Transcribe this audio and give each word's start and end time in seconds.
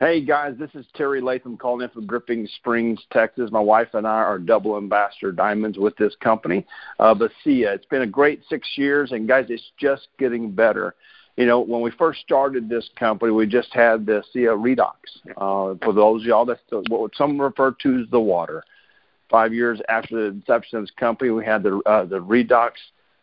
Hey 0.00 0.20
guys, 0.20 0.54
this 0.56 0.70
is 0.74 0.86
Terry 0.94 1.20
Latham 1.20 1.56
calling 1.56 1.82
in 1.82 1.90
from 1.90 2.06
Dripping 2.06 2.46
Springs, 2.54 3.00
Texas. 3.12 3.50
My 3.50 3.58
wife 3.58 3.88
and 3.94 4.06
I 4.06 4.20
are 4.20 4.38
double 4.38 4.76
ambassador 4.76 5.32
diamonds 5.32 5.76
with 5.76 5.96
this 5.96 6.14
company, 6.20 6.64
uh, 7.00 7.16
ASEA. 7.16 7.74
It's 7.74 7.86
been 7.86 8.02
a 8.02 8.06
great 8.06 8.42
six 8.48 8.68
years, 8.76 9.10
and 9.10 9.26
guys, 9.26 9.46
it's 9.48 9.72
just 9.76 10.06
getting 10.16 10.52
better. 10.52 10.94
You 11.36 11.46
know, 11.46 11.58
when 11.58 11.80
we 11.80 11.90
first 11.90 12.20
started 12.20 12.68
this 12.68 12.88
company, 12.96 13.32
we 13.32 13.48
just 13.48 13.74
had 13.74 14.06
the 14.06 14.22
ASEA 14.36 14.56
Redox. 14.56 14.92
Uh, 15.30 15.76
for 15.84 15.92
those 15.92 16.22
of 16.22 16.28
y'all 16.28 16.44
that 16.44 16.60
what 16.90 17.10
some 17.16 17.40
refer 17.40 17.74
to 17.82 18.02
as 18.02 18.10
the 18.12 18.20
water. 18.20 18.62
Five 19.28 19.52
years 19.52 19.80
after 19.88 20.14
the 20.14 20.26
inception 20.26 20.78
of 20.78 20.84
this 20.84 20.92
company, 20.92 21.30
we 21.30 21.44
had 21.44 21.64
the 21.64 21.80
uh, 21.86 22.04
the 22.04 22.20
Redox 22.20 22.74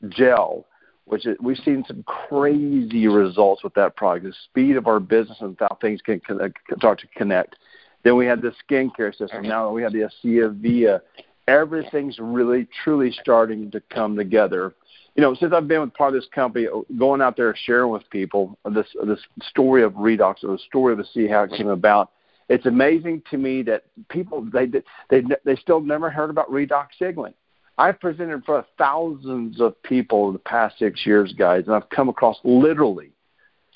gel 0.10 0.66
which 1.06 1.26
is, 1.26 1.38
we've 1.40 1.58
seen 1.58 1.84
some 1.88 2.04
crazy 2.04 3.08
results 3.08 3.64
with 3.64 3.74
that 3.76 3.96
product. 3.96 4.26
The 4.26 4.34
speed 4.46 4.76
of 4.76 4.88
our 4.88 5.00
business 5.00 5.38
and 5.40 5.56
how 5.60 5.78
things 5.80 6.02
can, 6.02 6.22
uh, 6.30 6.50
can 6.68 6.78
start 6.78 7.00
to 7.00 7.08
connect. 7.16 7.56
Then 8.04 8.16
we 8.18 8.26
had 8.26 8.42
the 8.42 8.54
skincare 8.68 9.12
system. 9.12 9.40
Mm-hmm. 9.40 9.48
Now 9.48 9.72
we 9.72 9.82
have 9.84 9.94
the 9.94 10.10
ASEA 10.24 10.56
Via. 10.56 11.02
Everything's 11.48 12.18
really, 12.20 12.68
truly 12.84 13.12
starting 13.12 13.70
to 13.72 13.82
come 13.82 14.16
together. 14.16 14.74
You 15.16 15.22
know, 15.22 15.34
since 15.36 15.54
I've 15.54 15.68
been 15.68 15.82
with 15.82 15.94
part 15.94 16.14
of 16.14 16.22
this 16.22 16.30
company, 16.34 16.68
uh, 16.68 16.82
going 16.98 17.22
out 17.22 17.38
there 17.38 17.56
sharing 17.66 17.92
with 17.92 18.10
people 18.10 18.58
this 18.70 18.88
this 19.06 19.20
story 19.44 19.84
of 19.84 19.94
redox 19.94 20.44
or 20.44 20.52
the 20.54 20.60
story 20.68 20.92
of 20.92 20.98
the 20.98 21.06
sea 21.14 21.28
how 21.28 21.44
it 21.44 21.52
came 21.52 21.68
about, 21.68 22.12
it's 22.50 22.66
amazing 22.66 23.22
to 23.32 23.38
me 23.38 23.62
that 23.64 23.86
people 24.10 24.46
they 24.52 24.66
they 25.10 25.24
they 25.46 25.56
still 25.56 25.80
never 25.80 26.10
heard 26.10 26.30
about 26.30 26.52
redox 26.52 26.88
signaling 27.00 27.34
I've 27.78 28.00
presented 28.00 28.48
of 28.48 28.66
thousands 28.78 29.60
of 29.60 29.82
people 29.84 30.28
in 30.28 30.34
the 30.34 30.40
past 30.40 30.80
six 30.80 31.06
years, 31.06 31.34
guys, 31.34 31.66
and 31.66 31.76
I've 31.76 31.90
come 31.90 32.08
across 32.08 32.38
literally 32.44 33.12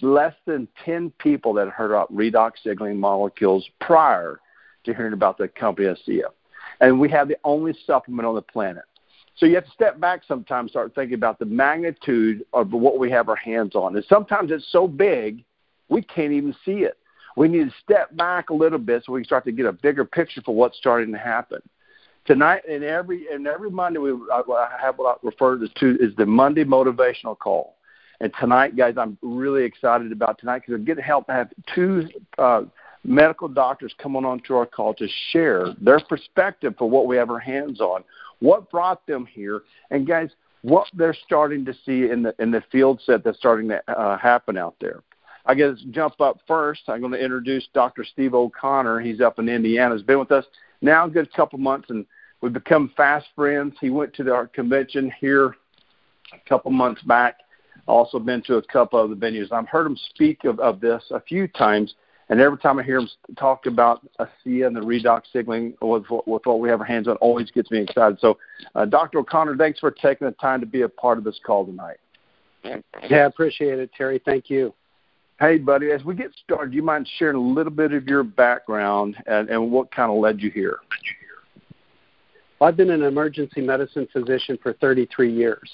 less 0.01 0.33
than 0.45 0.69
10 0.85 1.11
people 1.19 1.53
that 1.53 1.67
heard 1.67 1.91
about 1.91 2.13
redox 2.15 2.53
signaling 2.63 2.97
molecules 2.97 3.67
prior 3.81 4.39
to 4.85 4.93
hearing 4.93 5.11
about 5.11 5.37
the 5.37 5.49
company 5.49 5.87
ASEA. 5.87 6.29
And 6.79 6.97
we 6.97 7.09
have 7.09 7.27
the 7.27 7.37
only 7.43 7.77
supplement 7.85 8.25
on 8.25 8.35
the 8.35 8.41
planet. 8.41 8.83
So 9.35 9.45
you 9.45 9.55
have 9.55 9.65
to 9.65 9.71
step 9.71 9.99
back 9.99 10.21
sometimes, 10.25 10.71
start 10.71 10.95
thinking 10.95 11.15
about 11.15 11.39
the 11.39 11.45
magnitude 11.45 12.45
of 12.53 12.71
what 12.71 12.99
we 12.99 13.11
have 13.11 13.27
our 13.27 13.35
hands 13.35 13.75
on. 13.75 13.95
And 13.95 14.05
sometimes 14.07 14.51
it's 14.51 14.71
so 14.71 14.87
big, 14.87 15.43
we 15.89 16.01
can't 16.01 16.31
even 16.31 16.55
see 16.63 16.83
it. 16.83 16.97
We 17.35 17.49
need 17.49 17.65
to 17.65 17.75
step 17.83 18.15
back 18.15 18.49
a 18.49 18.53
little 18.53 18.79
bit 18.79 19.03
so 19.05 19.13
we 19.13 19.21
can 19.21 19.25
start 19.25 19.45
to 19.45 19.51
get 19.51 19.65
a 19.65 19.73
bigger 19.73 20.05
picture 20.05 20.41
for 20.41 20.55
what's 20.55 20.77
starting 20.77 21.11
to 21.11 21.17
happen 21.17 21.61
tonight 22.25 22.61
and 22.69 22.83
every 22.83 23.27
and 23.31 23.47
every 23.47 23.71
Monday 23.71 23.99
we 23.99 24.11
I 24.11 24.77
have 24.81 24.97
what 24.97 25.19
I 25.23 25.27
refer 25.27 25.57
to 25.57 25.97
is 25.99 26.15
the 26.17 26.25
Monday 26.25 26.63
motivational 26.63 27.37
call. 27.37 27.75
And 28.21 28.33
tonight, 28.39 28.75
guys, 28.75 28.95
I'm 28.97 29.17
really 29.21 29.63
excited 29.63 30.11
about 30.11 30.39
tonight 30.39 30.59
because 30.59 30.73
we're 30.73 30.85
getting 30.85 31.03
help 31.03 31.27
to 31.27 31.33
have 31.33 31.49
two 31.73 32.09
uh, 32.37 32.63
medical 33.05 33.47
doctors 33.47 33.93
coming 33.97 34.25
on 34.25 34.41
to 34.41 34.55
our 34.55 34.65
call 34.65 34.93
to 34.95 35.07
share 35.31 35.73
their 35.79 36.01
perspective 36.01 36.75
for 36.77 36.89
what 36.89 37.07
we 37.07 37.15
have 37.15 37.29
our 37.29 37.39
hands 37.39 37.79
on, 37.79 38.03
what 38.39 38.69
brought 38.69 39.05
them 39.07 39.25
here, 39.25 39.61
and 39.89 40.05
guys, 40.05 40.29
what 40.63 40.87
they're 40.93 41.15
starting 41.25 41.63
to 41.63 41.73
see 41.85 42.11
in 42.11 42.23
the 42.23 42.35
in 42.39 42.51
the 42.51 42.61
field 42.71 43.01
set 43.05 43.23
that's 43.23 43.37
starting 43.37 43.69
to 43.69 43.81
uh, 43.91 44.17
happen 44.17 44.57
out 44.57 44.75
there. 44.81 45.01
I 45.45 45.55
guess 45.55 45.77
jump 45.91 46.19
up 46.19 46.39
first. 46.47 46.81
I'm 46.89 46.99
going 46.99 47.13
to 47.13 47.23
introduce 47.23 47.67
Dr. 47.73 48.03
Steve 48.03 48.33
O'Connor. 48.33 48.99
He's 48.99 49.21
up 49.21 49.39
in 49.39 49.47
Indiana. 49.47 49.95
He's 49.95 50.03
been 50.03 50.19
with 50.19 50.31
us 50.31 50.45
now 50.81 51.05
a 51.05 51.09
good 51.09 51.31
couple 51.33 51.59
months, 51.59 51.89
and 51.89 52.05
We've 52.41 52.53
become 52.53 52.91
fast 52.95 53.27
friends. 53.35 53.75
He 53.81 53.89
went 53.89 54.13
to 54.15 54.33
our 54.33 54.47
convention 54.47 55.11
here 55.19 55.55
a 56.33 56.49
couple 56.49 56.71
months 56.71 57.01
back. 57.03 57.39
Also 57.87 58.19
been 58.19 58.41
to 58.43 58.57
a 58.57 58.61
couple 58.61 58.99
of 58.99 59.09
the 59.09 59.15
venues. 59.15 59.51
I've 59.51 59.67
heard 59.67 59.87
him 59.87 59.97
speak 60.09 60.45
of, 60.45 60.59
of 60.59 60.79
this 60.79 61.03
a 61.11 61.19
few 61.19 61.47
times, 61.47 61.95
and 62.29 62.39
every 62.39 62.59
time 62.59 62.77
I 62.77 62.83
hear 62.83 62.99
him 62.99 63.09
talk 63.37 63.65
about 63.65 64.07
ASEA 64.19 64.67
and 64.67 64.75
the 64.75 64.81
redox 64.81 65.23
signaling 65.33 65.73
with, 65.81 66.05
with 66.09 66.45
what 66.45 66.59
we 66.59 66.69
have 66.69 66.81
our 66.81 66.85
hands 66.85 67.07
on, 67.07 67.15
always 67.17 67.49
gets 67.49 67.71
me 67.71 67.79
excited. 67.79 68.19
So, 68.21 68.37
uh, 68.75 68.85
Dr. 68.85 69.19
O'Connor, 69.19 69.57
thanks 69.57 69.79
for 69.79 69.89
taking 69.89 70.27
the 70.27 70.33
time 70.33 70.59
to 70.59 70.67
be 70.67 70.83
a 70.83 70.89
part 70.89 71.17
of 71.17 71.23
this 71.23 71.39
call 71.43 71.65
tonight. 71.65 71.97
Yeah, 72.63 72.77
I 72.93 73.25
appreciate 73.25 73.79
it, 73.79 73.89
Terry. 73.97 74.21
Thank 74.23 74.49
you. 74.49 74.73
Hey, 75.39 75.57
buddy, 75.57 75.91
as 75.91 76.03
we 76.03 76.15
get 76.15 76.31
started, 76.43 76.71
do 76.71 76.75
you 76.75 76.83
mind 76.83 77.09
sharing 77.17 77.37
a 77.37 77.39
little 77.39 77.71
bit 77.71 77.93
of 77.93 78.05
your 78.07 78.23
background 78.23 79.15
and, 79.25 79.49
and 79.49 79.71
what 79.71 79.89
kind 79.89 80.11
of 80.11 80.17
led 80.17 80.41
you 80.41 80.51
here? 80.51 80.79
I've 82.59 82.75
been 82.75 82.89
an 82.89 83.03
emergency 83.03 83.61
medicine 83.61 84.05
physician 84.11 84.59
for 84.61 84.73
33 84.73 85.33
years. 85.33 85.71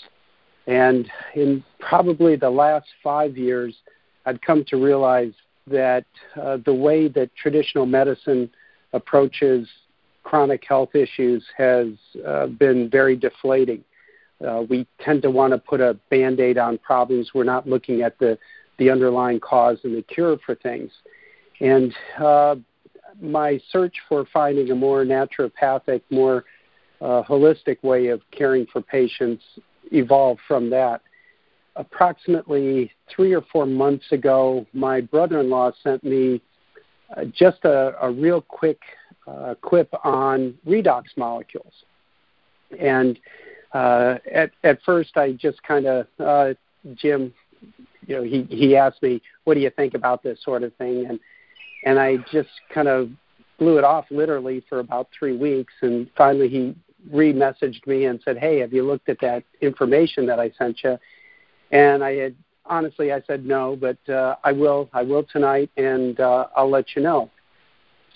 And 0.68 1.10
in 1.34 1.64
probably 1.80 2.36
the 2.36 2.50
last 2.50 2.86
five 3.04 3.38
years, 3.38 3.76
I've 4.28 4.40
come 4.42 4.64
to 4.66 4.78
realize 4.78 5.34
that 5.66 6.06
uh, 6.40 6.58
the 6.64 6.74
way 6.74 7.08
that 7.08 7.36
traditional 7.36 7.88
medicine 7.88 8.52
approaches 8.94 9.68
chronic 10.24 10.64
health 10.68 10.94
issues 10.94 11.44
has 11.58 11.88
uh, 12.28 12.48
been 12.48 12.88
very 12.88 13.16
deflating. 13.16 13.84
Uh, 14.46 14.64
we 14.70 14.86
tend 15.00 15.24
to 15.24 15.32
want 15.32 15.54
to 15.54 15.58
put 15.58 15.82
a 15.82 15.98
band 16.12 16.40
aid 16.40 16.60
on 16.60 16.78
problems. 16.78 17.32
We're 17.34 17.46
not 17.46 17.68
looking 17.68 18.04
at 18.04 18.20
the, 18.20 18.38
the 18.78 18.90
underlying 18.90 19.40
cause 19.40 19.78
and 19.84 19.96
the 19.96 20.02
cure 20.02 20.38
for 20.46 20.56
things. 20.56 20.92
And 21.62 21.94
uh, 22.18 22.56
my 23.22 23.60
search 23.72 23.96
for 24.10 24.26
finding 24.34 24.72
a 24.72 24.76
more 24.76 25.06
naturopathic, 25.06 26.02
more 26.10 26.46
uh, 27.02 27.24
holistic 27.24 27.82
way 27.84 28.08
of 28.08 28.22
caring 28.32 28.66
for 28.72 28.82
patients 28.82 29.44
evolved 29.92 30.42
from 30.48 30.70
that. 30.72 31.02
Approximately 31.76 32.92
three 33.14 33.34
or 33.34 33.42
four 33.52 33.66
months 33.66 34.06
ago, 34.12 34.66
my 34.74 35.02
brother 35.02 35.42
in 35.42 35.50
law 35.50 35.72
sent 35.84 36.04
me 36.04 36.42
uh, 37.16 37.26
just 37.26 37.64
a, 37.66 37.96
a, 38.02 38.10
real 38.10 38.42
quick 38.42 38.80
uh, 39.28 39.56
quip 39.62 39.94
on 40.04 40.56
redox 40.66 41.04
molecules. 41.18 41.74
And 42.80 43.20
uh, 43.74 44.16
at, 44.34 44.52
at 44.64 44.82
first, 44.84 45.18
I 45.18 45.34
just 45.34 45.62
kind 45.64 45.86
of, 45.86 46.08
uh, 46.20 46.54
Jim, 46.96 47.34
you 48.08 48.16
know, 48.16 48.24
he, 48.24 48.44
he 48.50 48.76
asked 48.76 49.02
me, 49.02 49.22
What 49.44 49.56
do 49.56 49.60
you 49.60 49.70
think 49.70 49.94
about 49.94 50.24
this 50.24 50.44
sort 50.44 50.64
of 50.64 50.74
thing? 50.76 51.06
And, 51.08 51.20
and 51.86 52.00
I 52.00 52.18
just 52.32 52.50
kind 52.74 52.88
of 52.88 53.10
blew 53.58 53.78
it 53.78 53.84
off 53.84 54.06
literally 54.10 54.64
for 54.68 54.80
about 54.80 55.08
three 55.18 55.36
weeks. 55.36 55.74
And 55.82 56.10
finally, 56.18 56.50
he 56.50 56.76
re-messaged 57.12 57.86
me 57.88 58.06
and 58.06 58.20
said, 58.24 58.38
"Hey, 58.38 58.60
have 58.60 58.74
you 58.74 58.84
looked 58.84 59.10
at 59.10 59.20
that 59.22 59.44
information 59.62 60.26
that 60.28 60.40
I 60.40 60.52
sent 60.58 60.84
you?" 60.84 60.98
And 61.72 62.04
I 62.04 62.16
had 62.16 62.36
honestly, 62.66 63.12
I 63.12 63.22
said 63.28 63.46
no, 63.46 63.76
but 63.76 63.98
uh, 64.10 64.36
I 64.44 64.52
will. 64.52 64.90
I 64.94 65.04
will 65.04 65.24
tonight, 65.24 65.70
and 65.78 66.20
uh, 66.20 66.48
I'll 66.56 66.70
let 66.70 66.96
you 66.96 67.02
know. 67.02 67.30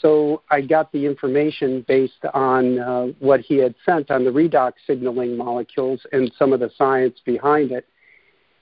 So 0.01 0.43
I 0.49 0.61
got 0.61 0.91
the 0.91 1.05
information 1.05 1.83
based 1.87 2.23
on 2.33 2.79
uh, 2.79 3.07
what 3.19 3.41
he 3.41 3.57
had 3.57 3.75
sent 3.85 4.11
on 4.11 4.23
the 4.23 4.31
redox 4.31 4.73
signaling 4.87 5.35
molecules 5.35 5.99
and 6.13 6.31
some 6.39 6.53
of 6.53 6.61
the 6.61 6.71
science 6.77 7.19
behind 7.25 7.71
it, 7.71 7.85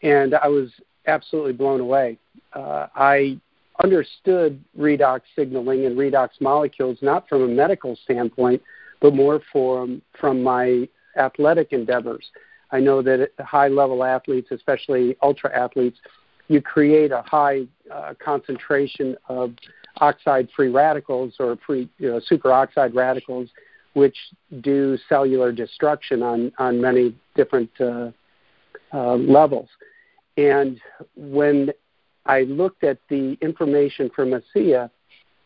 and 0.01 0.33
I 0.35 0.47
was 0.47 0.71
absolutely 1.07 1.53
blown 1.53 1.79
away. 1.79 2.17
Uh, 2.53 2.87
I 2.95 3.39
understood 3.83 4.63
redox 4.77 5.21
signaling 5.35 5.85
and 5.85 5.97
redox 5.97 6.29
molecules 6.39 6.97
not 7.01 7.27
from 7.29 7.43
a 7.43 7.47
medical 7.47 7.95
standpoint, 8.03 8.61
but 9.01 9.13
more 9.13 9.41
from 9.51 10.01
from 10.19 10.43
my 10.43 10.87
athletic 11.17 11.73
endeavors. 11.73 12.25
I 12.71 12.79
know 12.79 13.01
that 13.01 13.31
high 13.39 13.69
level 13.69 14.03
athletes, 14.03 14.49
especially 14.51 15.15
ultra 15.21 15.55
athletes, 15.55 15.97
you 16.47 16.61
create 16.61 17.11
a 17.11 17.21
high 17.21 17.65
uh, 17.93 18.13
concentration 18.23 19.15
of 19.29 19.53
oxide 19.97 20.47
free 20.55 20.69
radicals 20.69 21.35
or 21.39 21.57
free 21.65 21.89
you 21.97 22.09
know, 22.09 22.19
superoxide 22.19 22.93
radicals, 22.93 23.49
which 23.93 24.17
do 24.61 24.97
cellular 25.09 25.51
destruction 25.51 26.21
on, 26.21 26.51
on 26.57 26.79
many 26.79 27.15
different 27.35 27.69
uh, 27.79 28.11
uh, 28.93 29.15
levels. 29.15 29.69
And 30.37 30.79
when 31.15 31.71
I 32.25 32.41
looked 32.41 32.83
at 32.83 32.99
the 33.09 33.37
information 33.41 34.09
from 34.15 34.31
ASEA, 34.31 34.89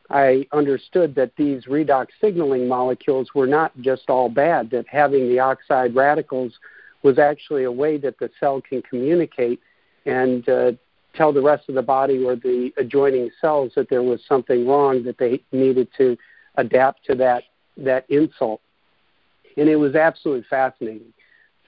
I 0.09 0.45
understood 0.51 1.15
that 1.15 1.31
these 1.37 1.63
redox 1.65 2.07
signaling 2.19 2.67
molecules 2.67 3.29
were 3.33 3.47
not 3.47 3.71
just 3.79 4.09
all 4.09 4.27
bad, 4.27 4.69
that 4.71 4.85
having 4.89 5.29
the 5.29 5.39
oxide 5.39 5.95
radicals 5.95 6.53
was 7.01 7.17
actually 7.17 7.63
a 7.63 7.71
way 7.71 7.97
that 7.97 8.19
the 8.19 8.29
cell 8.39 8.61
can 8.61 8.81
communicate 8.81 9.61
and 10.05 10.47
uh, 10.49 10.73
tell 11.15 11.31
the 11.31 11.41
rest 11.41 11.69
of 11.69 11.75
the 11.75 11.81
body 11.81 12.23
or 12.23 12.35
the 12.35 12.73
adjoining 12.77 13.29
cells 13.39 13.71
that 13.75 13.89
there 13.89 14.03
was 14.03 14.21
something 14.27 14.67
wrong, 14.67 15.03
that 15.03 15.17
they 15.17 15.41
needed 15.53 15.87
to 15.97 16.17
adapt 16.55 17.05
to 17.05 17.15
that, 17.15 17.43
that 17.77 18.05
insult. 18.09 18.61
And 19.55 19.69
it 19.69 19.77
was 19.77 19.95
absolutely 19.95 20.45
fascinating. 20.49 21.13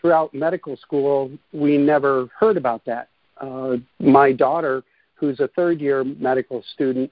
Throughout 0.02 0.34
medical 0.34 0.76
school, 0.76 1.32
we 1.54 1.78
never 1.78 2.28
heard 2.38 2.58
about 2.58 2.84
that. 2.86 3.08
Uh, 3.38 3.78
my 4.00 4.32
daughter, 4.32 4.84
who's 5.16 5.40
a 5.40 5.48
third 5.50 5.82
year 5.82 6.04
medical 6.04 6.64
student, 6.74 7.12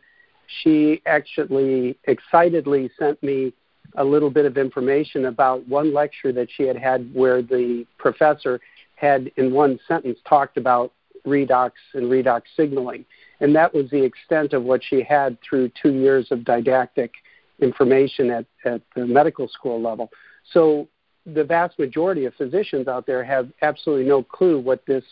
she 0.64 1.02
actually 1.06 1.98
excitedly 2.06 2.90
sent 3.00 3.22
me 3.24 3.54
a 3.96 4.04
little 4.04 4.30
bit 4.30 4.46
of 4.46 4.58
information 4.58 5.26
about 5.26 5.68
one 5.68 5.94
lecture 5.94 6.32
that 6.32 6.48
she 6.56 6.64
had 6.64 6.78
had 6.78 7.14
where 7.14 7.42
the 7.42 7.86
professor 7.98 8.60
had, 8.96 9.32
in 9.38 9.54
one 9.54 9.80
sentence, 9.88 10.20
talked 10.28 10.58
about 10.58 10.94
redox 11.26 11.72
and 11.94 12.06
redox 12.06 12.44
signaling. 12.56 13.06
and 13.40 13.56
that 13.56 13.74
was 13.74 13.90
the 13.90 14.04
extent 14.04 14.54
of 14.54 14.64
what 14.64 14.84
she 14.84 15.02
had 15.04 15.38
through 15.42 15.72
two 15.82 15.94
years 15.94 16.32
of 16.32 16.44
didactic 16.44 17.12
information 17.60 18.30
at, 18.30 18.46
at 18.66 18.82
the 18.96 19.06
medical 19.06 19.48
school 19.48 19.82
level. 19.82 20.10
So 20.52 20.88
the 21.26 21.44
vast 21.44 21.78
majority 21.78 22.26
of 22.26 22.34
physicians 22.36 22.88
out 22.88 23.06
there 23.06 23.24
have 23.24 23.50
absolutely 23.62 24.06
no 24.06 24.24
clue 24.24 24.60
what 24.60 24.86
this 24.86 25.04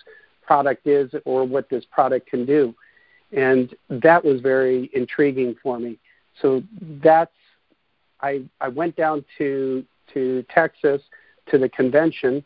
product 0.50 0.88
is 0.88 1.12
or 1.26 1.46
what 1.46 1.70
this 1.70 1.86
product 1.92 2.26
can 2.28 2.44
do. 2.44 2.74
And 3.32 3.76
that 3.90 4.26
was 4.26 4.42
very 4.42 4.90
intriguing 4.96 5.56
for 5.62 5.78
me. 5.78 6.00
So 6.42 6.64
that's 7.04 7.38
I 8.20 8.32
I 8.60 8.70
went 8.70 8.96
down 8.96 9.24
to 9.38 9.86
to 10.14 10.44
Texas 10.50 11.02
to 11.52 11.60
the 11.60 11.70
convention 11.70 12.44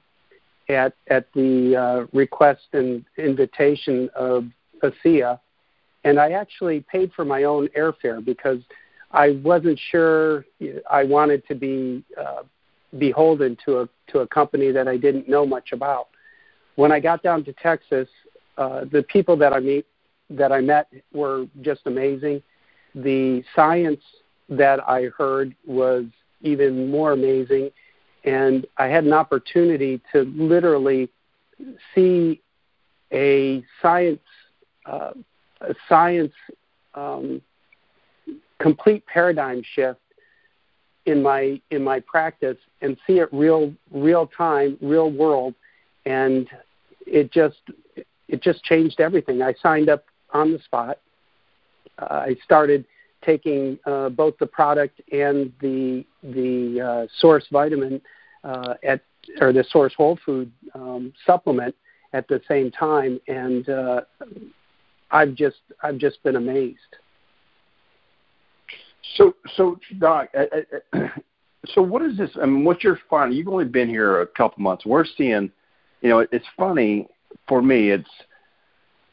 at 0.67 0.93
at 1.07 1.31
the 1.33 1.77
uh, 1.83 1.99
request 2.11 2.67
and 2.73 3.05
invitation 3.17 4.09
of 4.15 4.39
ASEA, 4.83 5.39
and 6.03 6.19
I 6.19 6.31
actually 6.31 6.81
paid 6.81 7.13
for 7.13 7.23
my 7.23 7.43
own 7.43 7.69
airfare 7.83 8.19
because 8.31 8.59
I 9.11 9.39
wasn't 9.49 9.79
sure 9.91 10.45
I 10.91 11.05
wanted 11.05 11.47
to 11.47 11.55
be 11.55 12.03
uh, 12.19 12.43
beholden 12.97 13.57
to 13.65 13.71
a 13.81 13.89
to 14.11 14.19
a 14.19 14.27
company 14.27 14.71
that 14.71 14.89
I 14.89 14.97
didn't 14.97 15.29
know 15.29 15.45
much 15.45 15.71
about. 15.71 16.07
When 16.75 16.91
I 16.91 16.99
got 16.99 17.23
down 17.23 17.43
to 17.45 17.53
Texas, 17.53 18.07
uh, 18.57 18.85
the 18.91 19.03
people 19.03 19.35
that 19.37 19.53
I 19.53 19.59
meet 19.59 19.85
that 20.29 20.51
I 20.51 20.61
met 20.61 20.91
were 21.11 21.45
just 21.61 21.81
amazing. 21.85 22.41
The 22.95 23.43
science 23.55 24.01
that 24.49 24.87
I 24.87 25.05
heard 25.17 25.55
was 25.65 26.05
even 26.41 26.89
more 26.89 27.13
amazing, 27.13 27.71
and 28.23 28.65
I 28.77 28.87
had 28.87 29.03
an 29.05 29.13
opportunity 29.13 30.01
to 30.11 30.23
literally 30.35 31.09
see 31.93 32.41
a 33.11 33.63
science 33.81 34.21
uh, 34.85 35.13
a 35.61 35.73
science 35.87 36.33
um, 36.95 37.41
complete 38.59 39.05
paradigm 39.05 39.63
shift 39.75 39.99
in 41.05 41.21
my 41.21 41.59
in 41.71 41.83
my 41.83 41.99
practice 42.01 42.57
and 42.81 42.97
see 43.05 43.19
it 43.19 43.29
real 43.31 43.73
real 43.91 44.27
time 44.27 44.77
real 44.81 45.11
world 45.11 45.53
and 46.05 46.47
it 47.05 47.31
just 47.31 47.61
it 48.27 48.41
just 48.41 48.63
changed 48.63 48.99
everything 48.99 49.41
i 49.41 49.53
signed 49.61 49.89
up 49.89 50.05
on 50.31 50.51
the 50.51 50.59
spot 50.59 50.99
uh, 51.99 52.23
i 52.27 52.35
started 52.43 52.85
taking 53.23 53.79
uh, 53.85 54.09
both 54.09 54.37
the 54.39 54.45
product 54.45 55.01
and 55.11 55.51
the 55.61 56.05
the 56.23 56.81
uh, 56.81 57.07
source 57.19 57.45
vitamin 57.51 58.01
uh, 58.43 58.73
at 58.83 59.01
or 59.39 59.53
the 59.53 59.63
source 59.69 59.93
whole 59.95 60.19
food 60.25 60.51
um, 60.75 61.13
supplement 61.25 61.73
at 62.13 62.27
the 62.27 62.41
same 62.47 62.69
time 62.71 63.19
and 63.27 63.69
uh, 63.69 64.01
i've 65.11 65.33
just 65.33 65.61
i've 65.83 65.97
just 65.97 66.21
been 66.23 66.35
amazed 66.35 66.97
so, 69.15 69.35
so 69.55 69.79
Doc, 69.99 70.29
uh, 70.35 70.45
uh, 70.97 71.07
so 71.67 71.81
what 71.81 72.01
is 72.01 72.17
this? 72.17 72.31
I 72.41 72.45
mean, 72.45 72.63
what 72.63 72.83
you're 72.83 72.99
finding? 73.09 73.37
You've 73.37 73.47
only 73.47 73.65
been 73.65 73.89
here 73.89 74.21
a 74.21 74.27
couple 74.27 74.63
months. 74.63 74.85
We're 74.85 75.05
seeing, 75.05 75.51
you 76.03 76.09
know, 76.09 76.19
it's 76.31 76.45
funny 76.55 77.07
for 77.47 77.61
me. 77.61 77.89
It's 77.89 78.09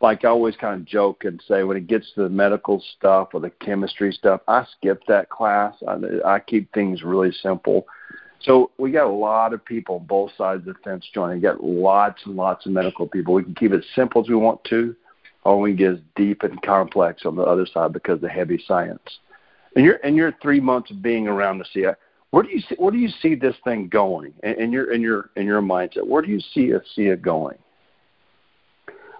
like 0.00 0.24
I 0.24 0.28
always 0.28 0.56
kind 0.56 0.74
of 0.74 0.86
joke 0.86 1.24
and 1.24 1.42
say 1.46 1.62
when 1.62 1.76
it 1.76 1.86
gets 1.86 2.12
to 2.14 2.24
the 2.24 2.28
medical 2.28 2.82
stuff 2.98 3.28
or 3.32 3.40
the 3.40 3.50
chemistry 3.50 4.12
stuff, 4.12 4.40
I 4.48 4.66
skip 4.76 5.02
that 5.06 5.30
class. 5.30 5.74
I, 5.86 5.96
I 6.26 6.40
keep 6.40 6.72
things 6.74 7.02
really 7.02 7.32
simple. 7.42 7.86
So 8.42 8.70
we 8.76 8.90
got 8.90 9.06
a 9.06 9.12
lot 9.12 9.52
of 9.52 9.64
people 9.64 9.96
on 9.96 10.06
both 10.06 10.32
sides 10.36 10.66
of 10.66 10.74
the 10.74 10.80
fence 10.82 11.06
joining. 11.14 11.36
We 11.36 11.42
got 11.42 11.62
lots 11.62 12.22
and 12.24 12.34
lots 12.34 12.66
of 12.66 12.72
medical 12.72 13.06
people. 13.06 13.34
We 13.34 13.44
can 13.44 13.54
keep 13.54 13.72
it 13.72 13.84
simple 13.94 14.22
as 14.22 14.28
we 14.28 14.34
want 14.34 14.64
to, 14.64 14.96
or 15.44 15.60
we 15.60 15.70
can 15.70 15.76
get 15.76 15.92
as 15.92 15.98
deep 16.16 16.42
and 16.42 16.60
complex 16.62 17.24
on 17.24 17.36
the 17.36 17.42
other 17.42 17.66
side 17.66 17.92
because 17.92 18.14
of 18.14 18.22
the 18.22 18.28
heavy 18.28 18.62
science. 18.66 19.18
In 19.76 19.84
your 19.84 19.96
in 19.96 20.16
your 20.16 20.32
three 20.42 20.58
months 20.58 20.90
of 20.90 21.02
being 21.02 21.28
around 21.28 21.58
the 21.58 21.64
ASEA, 21.64 21.94
where 22.30 22.44
do 22.44 22.50
you 22.50 22.60
see 22.60 22.76
where 22.78 22.92
do 22.92 22.98
you 22.98 23.08
see 23.20 23.34
this 23.34 23.56
thing 23.64 23.88
going 23.88 24.32
in, 24.42 24.60
in 24.60 24.72
your 24.72 24.92
in 24.92 25.00
your 25.00 25.30
in 25.36 25.46
your 25.46 25.60
mindset? 25.60 26.06
Where 26.06 26.22
do 26.22 26.30
you 26.30 26.40
see 26.40 26.72
ASEA 26.72 27.20
going? 27.20 27.58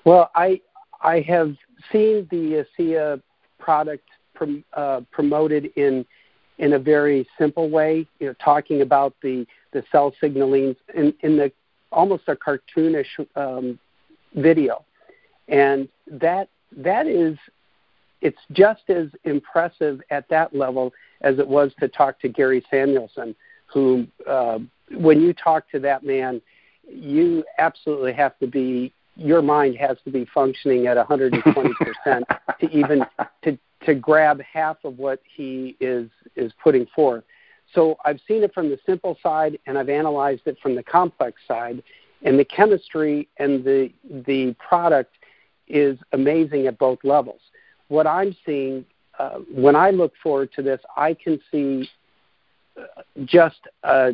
Well, 0.04 0.30
I 0.34 0.60
I 1.02 1.20
have 1.20 1.56
seen 1.90 2.28
the 2.30 2.64
ASEA 2.78 3.20
product 3.58 4.08
prom, 4.34 4.64
uh, 4.74 5.00
promoted 5.10 5.70
in 5.76 6.06
in 6.58 6.74
a 6.74 6.78
very 6.78 7.26
simple 7.38 7.68
way. 7.68 8.06
You 8.20 8.28
know, 8.28 8.34
talking 8.42 8.82
about 8.82 9.14
the 9.22 9.46
the 9.72 9.82
cell 9.90 10.14
signaling 10.20 10.76
in 10.94 11.12
in 11.20 11.36
the 11.36 11.52
almost 11.90 12.24
a 12.28 12.36
cartoonish 12.36 13.26
um, 13.34 13.78
video, 14.34 14.84
and 15.48 15.88
that 16.06 16.48
that 16.76 17.08
is 17.08 17.36
it's 18.20 18.38
just 18.52 18.88
as 18.88 19.08
impressive 19.24 20.00
at 20.10 20.28
that 20.28 20.54
level 20.54 20.92
as 21.22 21.38
it 21.38 21.46
was 21.46 21.72
to 21.80 21.88
talk 21.88 22.20
to 22.20 22.28
Gary 22.28 22.64
Samuelson, 22.70 23.34
who, 23.66 24.06
uh, 24.26 24.58
when 24.96 25.20
you 25.20 25.32
talk 25.32 25.70
to 25.70 25.78
that 25.80 26.02
man, 26.02 26.40
you 26.88 27.44
absolutely 27.58 28.12
have 28.12 28.38
to 28.38 28.46
be 28.46 28.92
your 29.16 29.42
mind 29.42 29.76
has 29.76 29.98
to 30.04 30.10
be 30.10 30.26
functioning 30.32 30.86
at 30.86 30.96
120 30.96 31.74
percent 31.74 32.24
to 32.58 32.70
even 32.70 33.04
to 33.44 33.58
to 33.84 33.94
grab 33.94 34.40
half 34.40 34.78
of 34.84 34.98
what 34.98 35.20
he 35.36 35.76
is 35.80 36.08
is 36.36 36.52
putting 36.62 36.86
forth. 36.86 37.24
So 37.74 37.96
I've 38.04 38.20
seen 38.26 38.42
it 38.42 38.52
from 38.52 38.68
the 38.68 38.78
simple 38.84 39.16
side, 39.22 39.58
and 39.66 39.78
I've 39.78 39.88
analyzed 39.88 40.42
it 40.46 40.58
from 40.60 40.74
the 40.74 40.82
complex 40.82 41.40
side, 41.46 41.82
and 42.22 42.38
the 42.38 42.44
chemistry 42.44 43.28
and 43.36 43.62
the 43.62 43.90
the 44.24 44.54
product 44.54 45.14
is 45.68 45.98
amazing 46.12 46.66
at 46.66 46.78
both 46.78 46.98
levels 47.04 47.40
what 47.90 48.06
I'm 48.06 48.34
seeing 48.46 48.84
uh, 49.18 49.40
when 49.52 49.76
I 49.76 49.90
look 49.90 50.12
forward 50.22 50.50
to 50.56 50.62
this, 50.62 50.80
I 50.96 51.12
can 51.12 51.38
see 51.50 51.88
uh, 52.78 53.02
just 53.24 53.58
a, 53.82 54.12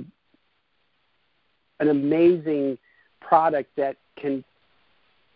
an 1.78 1.88
amazing 1.88 2.78
product 3.20 3.70
that 3.76 3.96
can 4.20 4.42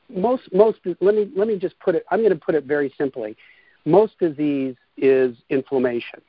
most 0.09 0.43
most 0.53 0.79
let 1.01 1.15
me 1.15 1.31
let 1.37 1.47
me 1.47 1.57
just 1.57 1.79
put 1.79 1.95
it 1.95 2.05
i'm 2.11 2.19
going 2.21 2.31
to 2.31 2.37
put 2.37 2.55
it 2.55 2.65
very 2.65 2.93
simply. 2.99 3.37
Most 3.85 4.19
disease 4.19 4.75
is 4.97 5.37
inflammation. 5.51 6.21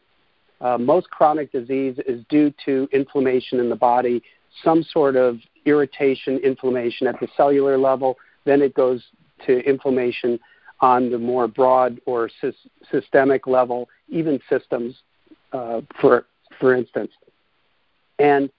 Uh, 0.62 0.78
most 0.78 1.10
chronic 1.10 1.52
disease 1.52 1.98
is 2.08 2.24
due 2.30 2.54
to 2.66 2.88
inflammation 2.94 3.60
in 3.60 3.70
the 3.70 3.76
body 3.76 4.22
some 4.64 4.84
sort 4.84 5.16
of 5.16 5.38
irritation 5.66 6.38
inflammation 6.44 7.08
at 7.08 7.20
the 7.20 7.28
cellular 7.38 7.78
level 7.78 8.18
then 8.46 8.62
it 8.62 8.74
goes 8.74 9.02
to 9.46 9.60
inflammation 9.68 10.40
on 10.82 11.12
the 11.12 11.18
more 11.18 11.48
broad 11.48 12.00
or 12.06 12.30
sy- 12.42 12.52
systemic 12.92 13.48
level, 13.48 13.88
even 14.10 14.40
systems, 14.50 14.96
uh, 15.54 15.82
for 16.00 16.26
for 16.60 16.76
instance. 16.76 17.12
And 18.20 18.50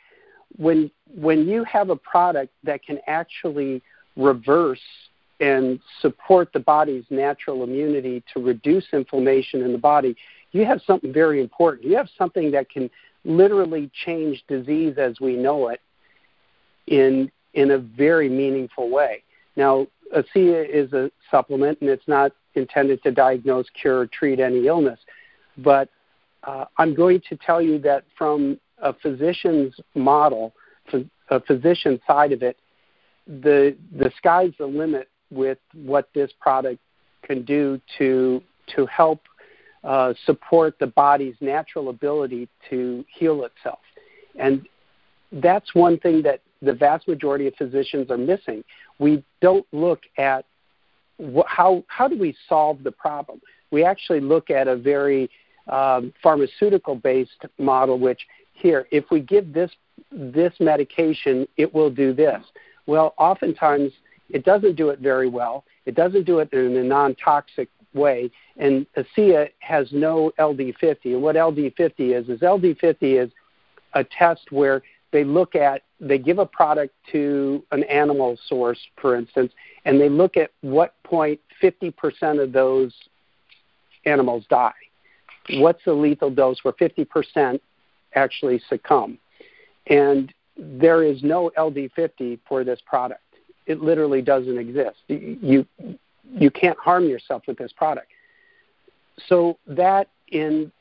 when 0.56 0.90
when 1.14 1.46
you 1.46 1.64
have 1.64 1.90
a 1.90 1.96
product 1.96 2.52
that 2.64 2.84
can 2.84 2.98
actually 3.06 3.82
reverse 4.16 4.80
and 5.40 5.80
support 6.00 6.52
the 6.52 6.60
body's 6.60 7.04
natural 7.10 7.64
immunity 7.64 8.22
to 8.32 8.40
reduce 8.40 8.84
inflammation 8.92 9.62
in 9.62 9.72
the 9.72 9.78
body, 9.78 10.16
you 10.52 10.64
have 10.64 10.80
something 10.86 11.12
very 11.12 11.40
important. 11.40 11.84
You 11.84 11.96
have 11.96 12.08
something 12.16 12.50
that 12.52 12.70
can 12.70 12.88
literally 13.24 13.90
change 14.04 14.44
disease 14.48 14.94
as 14.98 15.20
we 15.20 15.36
know 15.36 15.68
it 15.68 15.80
in 16.86 17.30
in 17.54 17.72
a 17.72 17.78
very 17.78 18.28
meaningful 18.28 18.90
way. 18.90 19.22
Now, 19.56 19.86
ASEA 20.14 20.68
is 20.68 20.92
a 20.92 21.10
supplement, 21.30 21.80
and 21.80 21.90
it's 21.90 22.06
not 22.06 22.32
intended 22.54 23.02
to 23.02 23.10
diagnose, 23.10 23.66
cure, 23.70 24.00
or 24.00 24.06
treat 24.06 24.40
any 24.40 24.66
illness. 24.66 24.98
But 25.58 25.88
uh, 26.44 26.66
I'm 26.78 26.94
going 26.94 27.22
to 27.28 27.36
tell 27.36 27.62
you 27.62 27.78
that 27.80 28.04
from 28.16 28.58
a 28.78 28.92
physician's 28.92 29.74
model, 29.94 30.52
a 31.30 31.40
physician 31.40 32.00
side 32.06 32.32
of 32.32 32.42
it, 32.42 32.56
the 33.26 33.76
the 33.96 34.10
sky's 34.18 34.52
the 34.58 34.66
limit 34.66 35.08
with 35.30 35.58
what 35.74 36.08
this 36.14 36.30
product 36.40 36.80
can 37.22 37.44
do 37.44 37.80
to 37.98 38.42
to 38.74 38.86
help 38.86 39.20
uh, 39.84 40.12
support 40.26 40.78
the 40.78 40.86
body's 40.86 41.34
natural 41.40 41.88
ability 41.88 42.48
to 42.70 43.04
heal 43.08 43.44
itself. 43.44 43.80
And 44.38 44.66
that's 45.32 45.74
one 45.74 45.98
thing 45.98 46.22
that 46.22 46.40
the 46.60 46.72
vast 46.72 47.08
majority 47.08 47.46
of 47.48 47.54
physicians 47.54 48.10
are 48.10 48.18
missing. 48.18 48.62
We 48.98 49.24
don't 49.40 49.66
look 49.72 50.02
at 50.18 50.44
wh- 51.18 51.46
how 51.46 51.84
how 51.88 52.08
do 52.08 52.18
we 52.18 52.36
solve 52.48 52.82
the 52.82 52.92
problem. 52.92 53.40
We 53.70 53.84
actually 53.84 54.20
look 54.20 54.50
at 54.50 54.68
a 54.68 54.76
very 54.76 55.30
um, 55.68 56.12
pharmaceutical 56.22 56.94
based 56.94 57.44
model, 57.58 57.98
which 57.98 58.26
here, 58.52 58.86
if 58.90 59.04
we 59.10 59.20
give 59.20 59.52
this 59.52 59.70
this 60.10 60.52
medication, 60.60 61.46
it 61.56 61.72
will 61.72 61.90
do 61.90 62.12
this. 62.12 62.42
Well, 62.86 63.14
oftentimes 63.18 63.92
it 64.30 64.44
doesn't 64.44 64.76
do 64.76 64.90
it 64.90 64.98
very 64.98 65.28
well. 65.28 65.64
It 65.86 65.94
doesn't 65.94 66.24
do 66.24 66.38
it 66.38 66.52
in 66.52 66.76
a 66.76 66.82
non 66.82 67.14
toxic 67.14 67.68
way. 67.94 68.30
And 68.56 68.86
ASEA 68.96 69.50
has 69.60 69.88
no 69.92 70.32
LD50. 70.38 71.04
And 71.06 71.22
what 71.22 71.36
LD50 71.36 71.92
is, 71.98 72.28
is 72.28 72.40
LD50 72.40 73.24
is 73.24 73.30
a 73.94 74.04
test 74.04 74.50
where 74.50 74.82
they 75.12 75.24
look 75.24 75.54
at, 75.54 75.82
they 76.00 76.18
give 76.18 76.38
a 76.38 76.46
product 76.46 76.94
to 77.12 77.62
an 77.70 77.84
animal 77.84 78.38
source, 78.46 78.78
for 79.00 79.14
instance, 79.14 79.52
and 79.84 80.00
they 80.00 80.08
look 80.08 80.36
at 80.36 80.50
what 80.62 80.94
point 81.04 81.40
50% 81.62 82.42
of 82.42 82.52
those 82.52 82.92
animals 84.04 84.44
die. 84.48 84.72
What's 85.50 85.84
the 85.84 85.92
lethal 85.92 86.30
dose 86.30 86.58
where 86.62 86.72
50% 86.74 87.60
actually 88.14 88.60
succumb? 88.68 89.18
And 89.86 90.32
there 90.56 91.02
is 91.02 91.22
no 91.22 91.50
LD50 91.58 92.40
for 92.48 92.64
this 92.64 92.80
product. 92.86 93.20
It 93.66 93.80
literally 93.80 94.22
doesn't 94.22 94.58
exist. 94.58 94.96
You 95.08 95.66
you 96.34 96.50
can't 96.50 96.78
harm 96.78 97.08
yourself 97.08 97.42
with 97.46 97.58
this 97.58 97.72
product. 97.72 98.08
So 99.28 99.58
that 99.66 100.08
in 100.28 100.72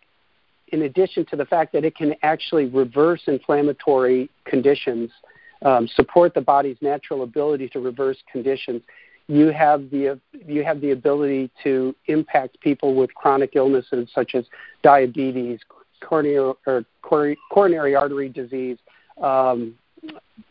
in 0.72 0.84
addition 0.84 1.26
to 1.28 1.36
the 1.36 1.46
fact 1.46 1.74
that 1.74 1.84
it 1.84 1.96
can 1.96 2.16
actually 2.24 2.66
reverse 2.66 3.22
inflammatory 3.28 4.30
conditions, 4.46 5.12
um, 5.64 5.88
support 5.88 6.34
the 6.34 6.42
body's 6.42 6.78
natural 6.82 7.24
ability 7.24 7.70
to 7.70 7.80
reverse 7.80 8.18
conditions, 8.32 8.82
you 9.28 9.48
have 9.48 9.90
the 9.92 10.20
you 10.46 10.64
have 10.64 10.82
the 10.82 10.92
ability 10.92 11.50
to 11.64 11.96
impact 12.08 12.60
people 12.60 12.96
with 12.96 13.14
chronic 13.14 13.52
illnesses 13.56 14.10
such 14.14 14.36
as 14.36 14.46
diabetes, 14.84 15.60
coronary, 16.04 16.54
or 16.66 16.86
coronary 17.50 17.96
artery 17.96 18.30
disease, 18.30 18.78
um, 19.22 19.76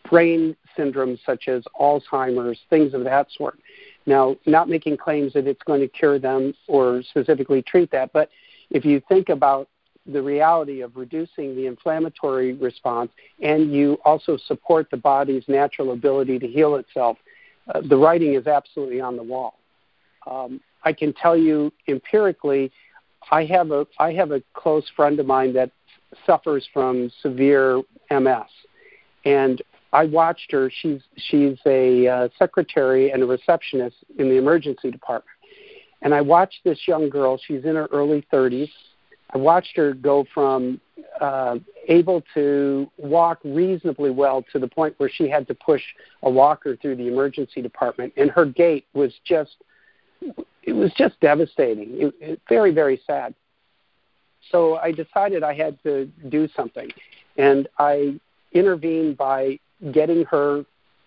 brain 0.09 0.57
syndromes 0.79 1.19
such 1.27 1.49
as 1.49 1.65
Alzheimer's, 1.79 2.59
things 2.71 2.95
of 2.95 3.05
that 3.05 3.27
sort. 3.37 3.59
Now, 4.07 4.37
not 4.47 4.69
making 4.69 4.97
claims 4.97 5.33
that 5.35 5.47
it's 5.47 5.63
going 5.65 5.81
to 5.81 5.89
cure 5.89 6.19
them 6.19 6.55
or 6.69 7.03
specifically 7.03 7.63
treat 7.63 7.91
that, 7.91 8.13
but 8.13 8.31
if 8.71 8.85
you 8.85 9.03
think 9.09 9.29
about 9.29 9.69
the 10.07 10.23
reality 10.23 10.81
of 10.81 10.97
reducing 10.97 11.55
the 11.55 11.67
inflammatory 11.67 12.55
response 12.55 13.11
and 13.43 13.73
you 13.73 13.99
also 14.05 14.37
support 14.37 14.89
the 14.91 14.97
body's 14.97 15.45
natural 15.47 15.93
ability 15.93 16.39
to 16.39 16.47
heal 16.47 16.77
itself, 16.77 17.19
uh, 17.75 17.81
the 17.89 17.97
writing 17.97 18.35
is 18.35 18.47
absolutely 18.47 19.01
on 19.01 19.17
the 19.17 19.23
wall. 19.23 19.55
Um, 20.27 20.61
I 20.85 20.93
can 20.93 21.13
tell 21.13 21.37
you 21.37 21.73
empirically, 21.89 22.73
I 23.31 23.45
have 23.47 23.71
a 23.71 23.87
I 23.99 24.13
have 24.15 24.33
a 24.33 24.43
close 24.55 24.89
friend 24.97 25.21
of 25.21 25.27
mine 25.27 25.53
that 25.55 25.71
suffers 26.27 26.69
from 26.73 27.11
severe 27.21 27.83
MS, 28.11 28.49
and 29.25 29.61
I 29.93 30.07
watched 30.07 30.51
her. 30.53 30.71
She's 30.71 31.01
she's 31.17 31.59
a 31.67 32.09
uh, 32.09 32.29
secretary 32.39 33.11
and 33.11 33.23
a 33.23 33.27
receptionist 33.27 33.97
in 34.19 34.29
the 34.29 34.37
emergency 34.37 34.91
department, 34.91 35.37
and 36.03 36.15
I 36.15 36.23
watched 36.23 36.61
this 36.65 36.79
young 36.87 37.11
girl. 37.11 37.39
She's 37.47 37.65
in 37.65 37.77
her 37.77 37.89
early 37.93 38.27
30s. 38.33 38.71
I 39.33 39.39
watched 39.39 39.77
her 39.77 39.95
go 39.95 40.25
from 40.35 40.81
uh, 41.21 41.57
able 41.89 42.23
to 42.35 42.91
walk 42.97 43.39
reasonably 43.45 44.11
well 44.11 44.45
to 44.53 44.59
the 44.59 44.69
point 44.69 44.95
where 44.99 45.11
she 45.11 45.29
had 45.29 45.47
to 45.49 45.55
push 45.55 45.83
a 46.23 46.31
walker 46.31 46.77
through 46.77 46.97
the 46.97 47.07
emergency 47.07 47.63
department, 47.63 48.13
and 48.17 48.31
her 48.31 48.45
gait 48.45 48.87
was 48.95 49.13
just 49.25 49.57
it 50.63 50.73
was 50.73 50.93
just 50.95 51.19
devastating. 51.21 51.89
It, 52.01 52.15
it, 52.21 52.41
very 52.49 52.73
very 52.73 53.01
sad. 53.07 53.35
So 54.51 54.77
I 54.77 54.93
decided 54.93 55.43
I 55.43 55.55
had 55.55 55.83
to 55.83 56.07
do 56.29 56.49
something, 56.57 56.91
and 57.37 57.69
I 57.79 58.19
intervened 58.53 59.17
by 59.17 59.59
getting 59.93 60.25
her 60.25 60.65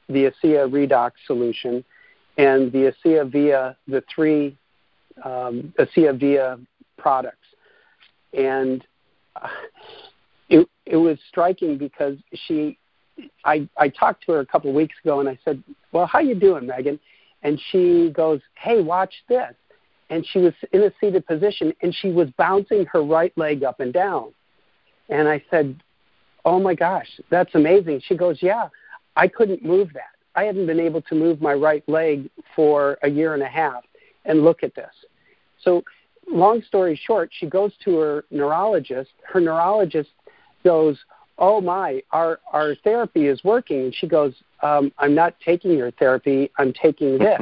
the 0.10 0.32
ASEA 0.32 0.70
Redox 0.70 1.12
solution 1.26 1.84
and 2.38 2.72
the 2.72 2.94
ASEA 3.06 3.32
Via, 3.32 3.78
the 3.88 4.04
three 4.14 4.58
um, 5.24 5.74
ASEA 5.80 6.20
Via 6.20 6.60
products. 6.98 7.43
And 8.38 8.86
uh, 9.36 9.48
it, 10.50 10.68
it 10.86 10.98
was 10.98 11.18
striking 11.30 11.78
because 11.78 12.18
she, 12.34 12.78
I, 13.46 13.68
I 13.78 13.90
talked 13.90 14.26
to 14.26 14.34
her 14.34 14.40
a 14.40 14.46
couple 14.46 14.70
of 14.70 14.76
weeks 14.76 14.96
ago 15.04 15.20
and 15.20 15.30
I 15.30 15.38
said, 15.46 15.64
well, 15.92 16.06
how 16.06 16.20
you 16.20 16.36
doing, 16.36 16.68
Megan? 16.68 17.00
And 17.44 17.62
she 17.72 18.12
goes, 18.16 18.42
hey, 18.56 18.82
watch 18.82 19.14
this. 19.30 19.54
And 20.10 20.26
she 20.32 20.40
was 20.40 20.54
in 20.72 20.84
a 20.84 20.92
seated 21.00 21.26
position 21.26 21.74
and 21.82 21.94
she 21.94 22.12
was 22.12 22.30
bouncing 22.38 22.86
her 22.86 23.04
right 23.04 23.36
leg 23.38 23.64
up 23.64 23.80
and 23.80 23.94
down. 23.94 24.34
And 25.10 25.28
I 25.28 25.44
said, 25.50 25.82
oh 26.46 26.60
my 26.60 26.76
gosh, 26.76 27.08
that's 27.30 27.54
amazing. 27.56 28.02
She 28.06 28.16
goes, 28.16 28.38
yeah, 28.42 28.70
I 29.16 29.28
couldn't 29.28 29.64
move 29.64 29.90
that. 29.94 30.14
I 30.36 30.44
hadn't 30.44 30.66
been 30.66 30.80
able 30.80 31.02
to 31.04 31.16
move 31.16 31.42
my 31.42 31.54
right 31.54 31.88
leg 31.88 32.30
for 32.56 32.98
a 33.04 33.10
year 33.10 33.34
and 33.34 33.44
a 33.44 33.48
half. 33.48 33.84
And 34.26 34.44
look 34.44 34.64
at 34.64 34.74
this. 34.74 34.92
So, 35.64 35.84
long 36.30 36.62
story 36.64 37.00
short, 37.02 37.32
she 37.32 37.46
goes 37.46 37.74
to 37.84 37.98
her 37.98 38.26
neurologist. 38.32 39.12
Her 39.24 39.40
neurologist 39.40 40.10
goes, 40.64 40.98
oh 41.38 41.60
my, 41.62 42.02
our, 42.12 42.40
our 42.52 42.76
therapy 42.84 43.28
is 43.28 43.44
working. 43.44 43.86
And 43.86 43.96
she 43.96 44.08
goes, 44.08 44.34
um, 44.62 44.92
I'm 44.98 45.16
not 45.16 45.36
taking 45.44 45.72
your 45.72 45.92
therapy, 45.92 46.52
I'm 46.58 46.74
taking 46.74 47.18
this. 47.18 47.40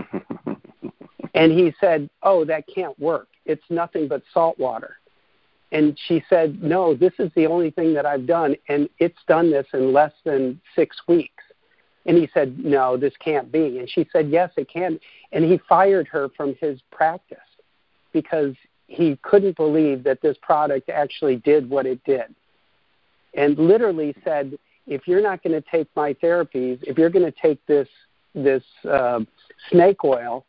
and 1.36 1.52
he 1.52 1.74
said, 1.80 2.10
oh, 2.24 2.46
that 2.46 2.66
can't 2.74 2.98
work. 3.00 3.28
It's 3.46 3.64
nothing 3.70 4.08
but 4.08 4.24
salt 4.34 4.58
water. 4.58 4.98
And 5.72 5.98
she 6.08 6.24
said, 6.30 6.62
No, 6.62 6.94
this 6.94 7.14
is 7.18 7.32
the 7.36 7.48
only 7.48 7.72
thing 7.72 7.94
that 7.94 8.06
I've 8.06 8.28
done, 8.28 8.56
and 8.68 8.90
it's 9.00 9.18
done 9.28 9.52
this 9.52 9.68
in 9.74 9.94
less 9.94 10.12
than 10.26 10.60
six 10.76 10.98
weeks. 11.08 11.44
And 12.06 12.18
he 12.18 12.30
said, 12.34 12.60
No, 12.60 12.98
this 12.98 13.14
can't 13.24 13.52
be. 13.52 13.80
And 13.80 13.90
she 13.90 14.08
said, 14.12 14.30
Yes, 14.30 14.52
it 14.58 14.70
can. 14.70 15.00
And 15.32 15.46
he 15.46 15.60
fired 15.70 16.08
her 16.10 16.30
from 16.36 16.56
his 16.60 16.80
practice 16.92 17.38
because 18.12 18.54
he 18.92 19.18
couldn't 19.22 19.56
believe 19.56 20.04
that 20.04 20.22
this 20.22 20.36
product 20.42 20.90
actually 20.90 21.38
did 21.38 21.70
what 21.70 21.86
it 21.86 22.04
did. 22.04 22.36
And 23.34 23.58
literally 23.58 24.14
said, 24.24 24.58
If 24.86 25.08
you're 25.08 25.22
not 25.22 25.42
going 25.42 25.54
to 25.54 25.66
take 25.70 25.88
my 25.96 26.14
therapies, 26.16 26.80
if 26.84 26.98
you're 26.98 27.10
going 27.10 27.26
to 27.26 27.38
take 27.42 27.66
this, 27.68 27.88
this 28.36 28.64
uh, 28.90 29.22
snake 29.70 30.04
oil, 30.04 30.46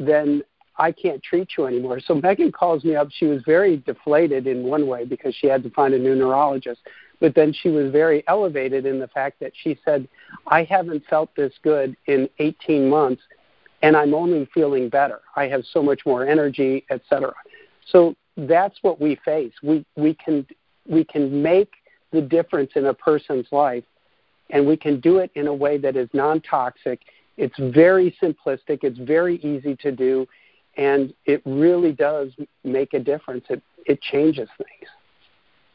then 0.00 0.42
I 0.76 0.90
can't 0.90 1.22
treat 1.22 1.50
you 1.56 1.66
anymore. 1.66 2.00
So 2.00 2.16
Megan 2.16 2.50
calls 2.50 2.82
me 2.82 2.96
up. 2.96 3.08
She 3.12 3.26
was 3.26 3.42
very 3.46 3.76
deflated 3.76 4.48
in 4.48 4.64
one 4.64 4.88
way 4.88 5.04
because 5.04 5.32
she 5.36 5.46
had 5.46 5.62
to 5.62 5.70
find 5.70 5.94
a 5.94 5.98
new 5.98 6.16
neurologist. 6.16 6.80
But 7.20 7.36
then 7.36 7.52
she 7.52 7.68
was 7.68 7.92
very 7.92 8.24
elevated 8.26 8.86
in 8.86 8.98
the 8.98 9.06
fact 9.06 9.38
that 9.38 9.52
she 9.54 9.78
said, 9.84 10.08
I 10.48 10.64
haven't 10.64 11.04
felt 11.08 11.30
this 11.36 11.52
good 11.62 11.96
in 12.06 12.28
18 12.40 12.90
months 12.90 13.22
and 13.82 13.96
I'm 13.96 14.14
only 14.14 14.48
feeling 14.52 14.88
better. 14.88 15.20
I 15.36 15.46
have 15.46 15.62
so 15.70 15.80
much 15.80 16.00
more 16.04 16.26
energy, 16.26 16.84
etc. 16.90 17.32
So 17.90 18.14
that's 18.36 18.76
what 18.82 19.00
we 19.00 19.16
face. 19.24 19.52
We, 19.62 19.84
we, 19.96 20.14
can, 20.14 20.46
we 20.88 21.04
can 21.04 21.42
make 21.42 21.72
the 22.12 22.20
difference 22.20 22.72
in 22.74 22.86
a 22.86 22.94
person's 22.94 23.46
life 23.50 23.84
and 24.50 24.66
we 24.66 24.76
can 24.76 25.00
do 25.00 25.18
it 25.18 25.30
in 25.34 25.46
a 25.46 25.54
way 25.54 25.78
that 25.78 25.96
is 25.96 26.08
non 26.12 26.40
toxic. 26.40 27.00
It's 27.36 27.58
very 27.58 28.16
simplistic, 28.22 28.80
it's 28.82 28.98
very 28.98 29.36
easy 29.36 29.74
to 29.76 29.90
do, 29.90 30.26
and 30.76 31.12
it 31.24 31.42
really 31.44 31.92
does 31.92 32.30
make 32.62 32.94
a 32.94 33.00
difference. 33.00 33.44
It 33.48 33.62
it 33.86 34.00
changes 34.00 34.48
things. 34.56 34.88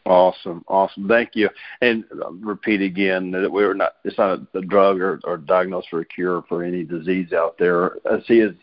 Awesome, 0.05 0.63
awesome. 0.67 1.07
Thank 1.07 1.31
you. 1.35 1.49
And 1.81 2.03
uh, 2.23 2.31
repeat 2.31 2.81
again 2.81 3.31
that 3.31 3.51
we're 3.51 3.73
not. 3.73 3.95
It's 4.03 4.17
not 4.17 4.39
a, 4.53 4.61
drug 4.61 5.01
or, 5.01 5.19
or 5.23 5.37
diagnosed 5.37 5.89
for 5.89 5.99
a 5.99 6.05
cure 6.05 6.43
for 6.47 6.63
any 6.63 6.83
disease 6.83 7.33
out 7.33 7.57
there. 7.59 7.97
ASEA, 8.05 8.49
is 8.49 8.55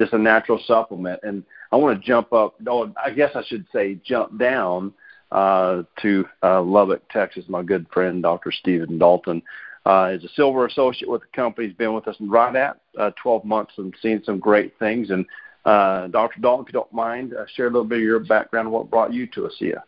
just 0.00 0.12
a 0.12 0.18
natural 0.18 0.60
supplement. 0.66 1.20
And 1.22 1.44
I 1.74 1.76
want 1.76 2.00
to 2.00 2.06
jump 2.06 2.32
up. 2.32 2.54
Oh, 2.68 2.94
I 3.04 3.10
guess 3.10 3.32
I 3.34 3.42
should 3.42 3.66
say 3.72 3.98
jump 4.04 4.38
down 4.38 4.92
uh, 5.32 5.82
to 6.02 6.24
uh, 6.40 6.62
Lubbock, 6.62 7.02
Texas. 7.10 7.46
My 7.48 7.64
good 7.64 7.86
friend, 7.92 8.22
Dr. 8.22 8.52
Stephen 8.52 8.96
Dalton. 8.96 9.42
Uh, 9.84 10.12
is 10.14 10.22
a 10.22 10.28
silver 10.36 10.66
associate 10.66 11.10
with 11.10 11.22
the 11.22 11.26
company. 11.34 11.66
He's 11.66 11.76
been 11.76 11.92
with 11.92 12.06
us 12.06 12.14
right 12.20 12.54
at 12.54 12.78
uh, 12.96 13.10
12 13.20 13.44
months 13.44 13.72
and 13.76 13.92
seen 14.00 14.22
some 14.24 14.38
great 14.38 14.78
things. 14.78 15.10
And 15.10 15.26
uh, 15.64 16.06
Dr. 16.06 16.40
Dalton, 16.40 16.64
if 16.64 16.72
you 16.72 16.78
don't 16.78 16.92
mind, 16.92 17.34
uh, 17.34 17.44
share 17.56 17.66
a 17.66 17.70
little 17.70 17.84
bit 17.84 17.98
of 17.98 18.04
your 18.04 18.20
background, 18.20 18.70
what 18.70 18.88
brought 18.88 19.12
you 19.12 19.26
to 19.26 19.40
ASEA. 19.40 19.82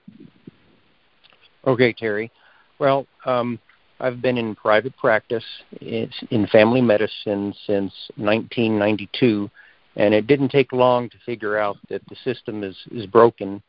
Okay, 1.69 1.93
Terry. 1.93 2.33
Well, 2.81 3.07
um, 3.25 3.61
I've 4.01 4.21
been 4.21 4.39
in 4.39 4.57
private 4.57 4.97
practice 4.97 5.45
in 5.81 6.49
family 6.51 6.83
medicine 6.83 7.55
since 7.65 7.93
1992, 8.17 9.49
and 9.97 10.15
it 10.15 10.27
didn't 10.27 10.51
take 10.51 10.73
long 10.73 11.09
to 11.11 11.17
figure 11.25 11.59
out 11.59 11.77
that 11.89 12.03
the 12.09 12.17
system 12.17 12.63
is 12.63 12.77
is 12.93 13.07
broken. 13.07 13.63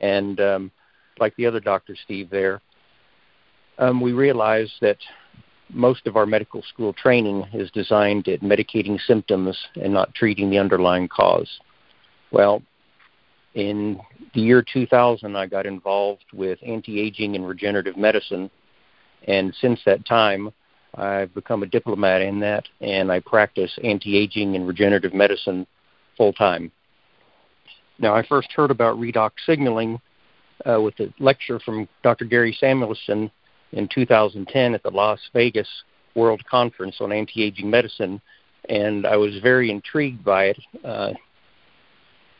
And 0.00 0.40
um, 0.40 0.70
like 1.18 1.36
the 1.36 1.46
other 1.46 1.60
doctor, 1.60 1.96
Steve, 2.04 2.30
there, 2.30 2.60
um, 3.78 4.00
we 4.00 4.12
realized 4.12 4.72
that 4.80 4.98
most 5.70 6.06
of 6.06 6.16
our 6.16 6.26
medical 6.26 6.62
school 6.62 6.92
training 6.92 7.44
is 7.52 7.70
designed 7.70 8.28
at 8.28 8.40
medicating 8.40 9.00
symptoms 9.06 9.56
and 9.80 9.92
not 9.92 10.14
treating 10.14 10.50
the 10.50 10.58
underlying 10.58 11.08
cause. 11.08 11.48
Well, 12.30 12.62
in 13.54 14.00
the 14.34 14.40
year 14.40 14.64
2000, 14.72 15.36
I 15.36 15.46
got 15.46 15.66
involved 15.66 16.24
with 16.32 16.58
anti 16.64 17.00
aging 17.00 17.36
and 17.36 17.46
regenerative 17.46 17.96
medicine, 17.96 18.50
and 19.26 19.54
since 19.60 19.80
that 19.86 20.04
time, 20.06 20.52
I've 20.96 21.34
become 21.34 21.62
a 21.62 21.66
diplomat 21.66 22.22
in 22.22 22.40
that, 22.40 22.64
and 22.80 23.10
I 23.10 23.20
practice 23.20 23.76
anti 23.82 24.16
aging 24.16 24.54
and 24.54 24.66
regenerative 24.66 25.14
medicine 25.14 25.66
full 26.16 26.32
time. 26.32 26.70
Now, 27.98 28.14
I 28.14 28.26
first 28.26 28.52
heard 28.52 28.70
about 28.70 28.98
redox 28.98 29.32
signaling 29.46 30.00
uh, 30.64 30.80
with 30.80 30.98
a 31.00 31.12
lecture 31.18 31.58
from 31.60 31.88
Dr. 32.02 32.24
Gary 32.24 32.56
Samuelson 32.58 33.30
in 33.72 33.88
2010 33.88 34.74
at 34.74 34.82
the 34.82 34.90
Las 34.90 35.20
Vegas 35.32 35.68
World 36.14 36.44
Conference 36.48 36.96
on 37.00 37.12
Anti-Aging 37.12 37.68
Medicine, 37.68 38.20
and 38.68 39.06
I 39.06 39.16
was 39.16 39.38
very 39.42 39.70
intrigued 39.70 40.24
by 40.24 40.46
it. 40.46 40.58
Uh, 40.84 41.12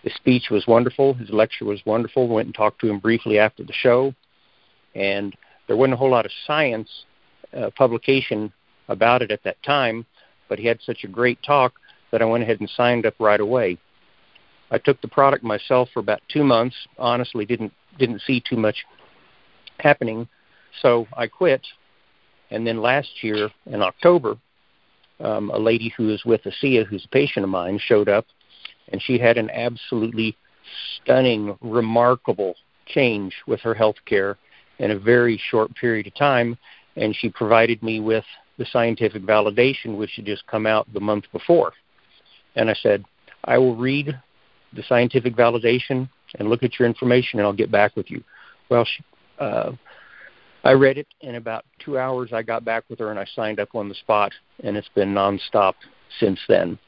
His 0.02 0.14
speech 0.14 0.48
was 0.50 0.66
wonderful. 0.66 1.14
His 1.14 1.30
lecture 1.30 1.64
was 1.64 1.80
wonderful. 1.84 2.28
Went 2.28 2.46
and 2.46 2.54
talked 2.54 2.80
to 2.80 2.88
him 2.88 2.98
briefly 2.98 3.38
after 3.38 3.64
the 3.64 3.72
show, 3.72 4.14
and 4.94 5.34
there 5.66 5.76
wasn't 5.76 5.94
a 5.94 5.96
whole 5.96 6.10
lot 6.10 6.26
of 6.26 6.32
science 6.46 6.88
uh, 7.56 7.70
publication 7.76 8.52
about 8.88 9.22
it 9.22 9.30
at 9.30 9.42
that 9.44 9.62
time, 9.62 10.04
but 10.48 10.58
he 10.58 10.66
had 10.66 10.80
such 10.82 11.04
a 11.04 11.08
great 11.08 11.38
talk 11.42 11.74
that 12.10 12.22
I 12.22 12.26
went 12.26 12.42
ahead 12.42 12.60
and 12.60 12.70
signed 12.70 13.06
up 13.06 13.14
right 13.18 13.40
away. 13.40 13.78
I 14.70 14.78
took 14.78 15.00
the 15.00 15.08
product 15.08 15.44
myself 15.44 15.88
for 15.92 16.00
about 16.00 16.20
two 16.28 16.44
months. 16.44 16.76
Honestly, 16.98 17.44
didn't 17.44 17.72
didn't 17.98 18.22
see 18.22 18.40
too 18.40 18.56
much 18.56 18.84
happening, 19.78 20.28
so 20.82 21.06
I 21.16 21.26
quit. 21.28 21.64
And 22.50 22.66
then 22.66 22.80
last 22.80 23.22
year 23.22 23.50
in 23.66 23.82
October, 23.82 24.36
um, 25.20 25.50
a 25.50 25.58
lady 25.58 25.92
who 25.96 26.10
is 26.10 26.24
with 26.24 26.42
ASEA, 26.42 26.86
who's 26.86 27.04
a 27.04 27.08
patient 27.08 27.44
of 27.44 27.50
mine, 27.50 27.78
showed 27.78 28.08
up, 28.08 28.26
and 28.88 29.00
she 29.00 29.18
had 29.18 29.38
an 29.38 29.50
absolutely 29.50 30.36
stunning, 30.96 31.56
remarkable 31.60 32.54
change 32.86 33.34
with 33.46 33.60
her 33.60 33.74
health 33.74 33.96
care 34.06 34.36
in 34.78 34.90
a 34.90 34.98
very 34.98 35.40
short 35.50 35.74
period 35.76 36.06
of 36.06 36.14
time. 36.14 36.58
And 36.96 37.14
she 37.14 37.28
provided 37.28 37.82
me 37.82 38.00
with 38.00 38.24
the 38.58 38.66
scientific 38.66 39.22
validation, 39.22 39.96
which 39.96 40.12
had 40.16 40.26
just 40.26 40.46
come 40.46 40.66
out 40.66 40.92
the 40.92 41.00
month 41.00 41.24
before. 41.32 41.72
And 42.56 42.70
I 42.70 42.74
said, 42.74 43.04
I 43.44 43.58
will 43.58 43.76
read 43.76 44.18
the 44.72 44.82
scientific 44.88 45.34
validation 45.34 46.08
and 46.38 46.48
look 46.48 46.62
at 46.62 46.78
your 46.78 46.86
information, 46.88 47.38
and 47.38 47.46
I'll 47.46 47.52
get 47.52 47.70
back 47.70 47.96
with 47.96 48.10
you. 48.10 48.22
Well, 48.68 48.84
she, 48.84 49.04
uh, 49.38 49.72
I 50.64 50.72
read 50.72 50.98
it 50.98 51.06
in 51.20 51.34
about 51.34 51.64
two 51.78 51.98
hours. 51.98 52.32
I 52.32 52.42
got 52.42 52.64
back 52.64 52.84
with 52.88 52.98
her 53.00 53.10
and 53.10 53.18
I 53.18 53.26
signed 53.34 53.60
up 53.60 53.74
on 53.74 53.88
the 53.88 53.94
spot, 53.94 54.32
and 54.62 54.76
it's 54.76 54.88
been 54.94 55.12
nonstop 55.12 55.74
since 56.18 56.40
then. 56.48 56.78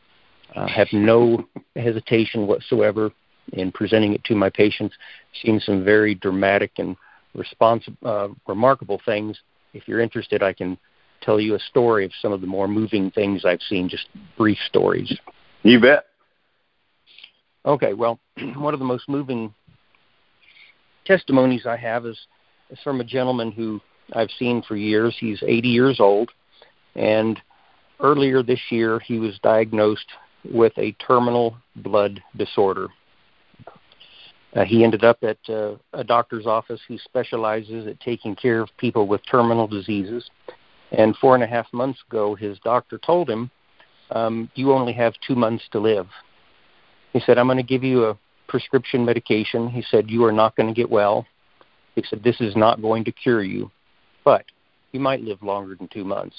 I 0.54 0.68
have 0.70 0.88
no 0.92 1.46
hesitation 1.74 2.46
whatsoever 2.46 3.10
in 3.52 3.70
presenting 3.72 4.14
it 4.14 4.24
to 4.24 4.34
my 4.34 4.48
patients. 4.48 4.94
Seen 5.42 5.60
some 5.60 5.84
very 5.84 6.14
dramatic 6.14 6.72
and 6.78 6.96
uh, 8.04 8.28
remarkable 8.46 9.00
things. 9.04 9.38
If 9.76 9.86
you're 9.86 10.00
interested, 10.00 10.42
I 10.42 10.52
can 10.52 10.78
tell 11.20 11.38
you 11.38 11.54
a 11.54 11.58
story 11.58 12.04
of 12.04 12.12
some 12.20 12.32
of 12.32 12.40
the 12.40 12.46
more 12.46 12.66
moving 12.66 13.10
things 13.10 13.44
I've 13.44 13.60
seen, 13.68 13.88
just 13.88 14.06
brief 14.36 14.58
stories. 14.68 15.14
You 15.62 15.80
bet. 15.80 16.06
Okay, 17.64 17.92
well, 17.92 18.18
one 18.56 18.74
of 18.74 18.80
the 18.80 18.86
most 18.86 19.08
moving 19.08 19.52
testimonies 21.04 21.66
I 21.66 21.76
have 21.76 22.06
is, 22.06 22.18
is 22.70 22.78
from 22.82 23.00
a 23.00 23.04
gentleman 23.04 23.52
who 23.52 23.80
I've 24.12 24.30
seen 24.38 24.62
for 24.62 24.76
years. 24.76 25.16
He's 25.18 25.42
80 25.42 25.68
years 25.68 26.00
old, 26.00 26.30
and 26.94 27.40
earlier 28.00 28.42
this 28.42 28.60
year 28.70 28.98
he 29.00 29.18
was 29.18 29.38
diagnosed 29.42 30.06
with 30.44 30.72
a 30.78 30.92
terminal 30.92 31.56
blood 31.76 32.22
disorder. 32.36 32.88
Uh, 34.56 34.64
he 34.64 34.82
ended 34.82 35.04
up 35.04 35.18
at 35.22 35.36
uh, 35.50 35.74
a 35.92 36.02
doctor's 36.02 36.46
office 36.46 36.80
who 36.88 36.96
specializes 36.98 37.86
at 37.86 38.00
taking 38.00 38.34
care 38.34 38.62
of 38.62 38.70
people 38.78 39.06
with 39.06 39.20
terminal 39.30 39.66
diseases. 39.66 40.30
And 40.92 41.14
four 41.16 41.34
and 41.34 41.44
a 41.44 41.46
half 41.46 41.66
months 41.72 42.00
ago, 42.08 42.34
his 42.34 42.58
doctor 42.60 42.98
told 42.98 43.28
him, 43.28 43.50
um, 44.12 44.50
You 44.54 44.72
only 44.72 44.94
have 44.94 45.12
two 45.26 45.34
months 45.34 45.64
to 45.72 45.78
live. 45.78 46.06
He 47.12 47.20
said, 47.20 47.36
I'm 47.36 47.46
going 47.46 47.58
to 47.58 47.62
give 47.62 47.84
you 47.84 48.04
a 48.04 48.18
prescription 48.48 49.04
medication. 49.04 49.68
He 49.68 49.82
said, 49.90 50.10
You 50.10 50.24
are 50.24 50.32
not 50.32 50.56
going 50.56 50.72
to 50.72 50.74
get 50.74 50.90
well. 50.90 51.26
He 51.94 52.04
said, 52.08 52.22
This 52.22 52.40
is 52.40 52.56
not 52.56 52.80
going 52.80 53.04
to 53.04 53.12
cure 53.12 53.42
you, 53.42 53.70
but 54.24 54.44
you 54.92 55.00
might 55.00 55.20
live 55.20 55.42
longer 55.42 55.74
than 55.74 55.88
two 55.88 56.04
months. 56.04 56.36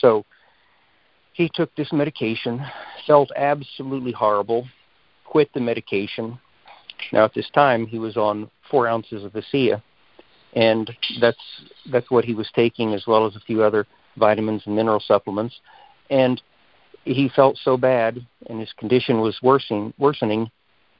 So 0.00 0.24
he 1.34 1.50
took 1.52 1.74
this 1.74 1.92
medication, 1.92 2.64
felt 3.06 3.30
absolutely 3.36 4.12
horrible, 4.12 4.66
quit 5.26 5.50
the 5.52 5.60
medication. 5.60 6.38
Now, 7.12 7.24
at 7.24 7.34
this 7.34 7.50
time, 7.50 7.86
he 7.86 7.98
was 7.98 8.16
on 8.16 8.50
four 8.70 8.88
ounces 8.88 9.24
of 9.24 9.32
ASEA, 9.32 9.82
and 10.54 10.90
that's 11.20 11.38
that's 11.90 12.10
what 12.10 12.24
he 12.24 12.34
was 12.34 12.48
taking, 12.54 12.94
as 12.94 13.06
well 13.06 13.26
as 13.26 13.36
a 13.36 13.40
few 13.40 13.62
other 13.62 13.86
vitamins 14.16 14.62
and 14.66 14.74
mineral 14.74 15.00
supplements. 15.00 15.54
And 16.10 16.40
he 17.04 17.30
felt 17.34 17.58
so 17.62 17.76
bad, 17.76 18.26
and 18.48 18.60
his 18.60 18.72
condition 18.78 19.20
was 19.20 19.38
worsening. 19.42 19.92
Worsening. 19.98 20.50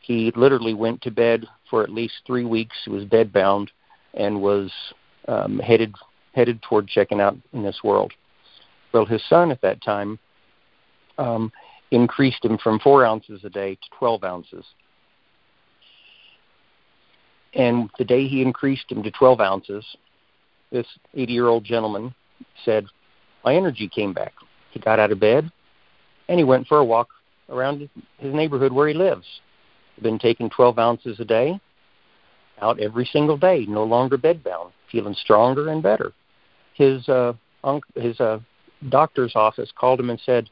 He 0.00 0.32
literally 0.36 0.74
went 0.74 1.02
to 1.02 1.10
bed 1.10 1.46
for 1.68 1.82
at 1.82 1.90
least 1.90 2.14
three 2.26 2.44
weeks. 2.44 2.76
He 2.84 2.90
was 2.90 3.04
bedbound 3.04 3.68
and 4.14 4.40
was 4.40 4.70
um, 5.26 5.58
headed 5.58 5.94
headed 6.32 6.62
toward 6.62 6.86
checking 6.86 7.20
out 7.20 7.36
in 7.52 7.62
this 7.62 7.80
world. 7.82 8.12
Well, 8.92 9.06
his 9.06 9.22
son 9.28 9.50
at 9.50 9.60
that 9.62 9.82
time 9.82 10.18
um, 11.18 11.50
increased 11.90 12.44
him 12.44 12.58
from 12.58 12.78
four 12.78 13.04
ounces 13.04 13.42
a 13.44 13.50
day 13.50 13.74
to 13.74 13.98
12 13.98 14.24
ounces. 14.24 14.64
And 17.56 17.90
the 17.98 18.04
day 18.04 18.28
he 18.28 18.42
increased 18.42 18.90
him 18.90 19.02
to 19.02 19.10
12 19.10 19.40
ounces, 19.40 19.84
this 20.70 20.86
80 21.14 21.32
year 21.32 21.46
old 21.46 21.64
gentleman 21.64 22.14
said, 22.64 22.86
My 23.44 23.54
energy 23.54 23.88
came 23.88 24.12
back. 24.12 24.34
He 24.70 24.78
got 24.78 24.98
out 24.98 25.10
of 25.10 25.20
bed 25.20 25.50
and 26.28 26.38
he 26.38 26.44
went 26.44 26.66
for 26.66 26.78
a 26.78 26.84
walk 26.84 27.08
around 27.48 27.88
his 28.18 28.34
neighborhood 28.34 28.72
where 28.72 28.88
he 28.88 28.94
lives. 28.94 29.26
He'd 29.94 30.02
been 30.02 30.18
taking 30.18 30.50
12 30.50 30.78
ounces 30.78 31.20
a 31.20 31.24
day, 31.24 31.58
out 32.60 32.80
every 32.80 33.06
single 33.06 33.38
day, 33.38 33.64
no 33.66 33.84
longer 33.84 34.18
bedbound, 34.18 34.72
feeling 34.90 35.14
stronger 35.14 35.68
and 35.68 35.82
better. 35.82 36.12
His 36.74 37.08
uh, 37.08 37.32
his 37.94 38.20
uh, 38.20 38.40
doctor's 38.90 39.32
office 39.34 39.70
called 39.74 39.98
him 39.98 40.10
and 40.10 40.20
said, 40.26 40.50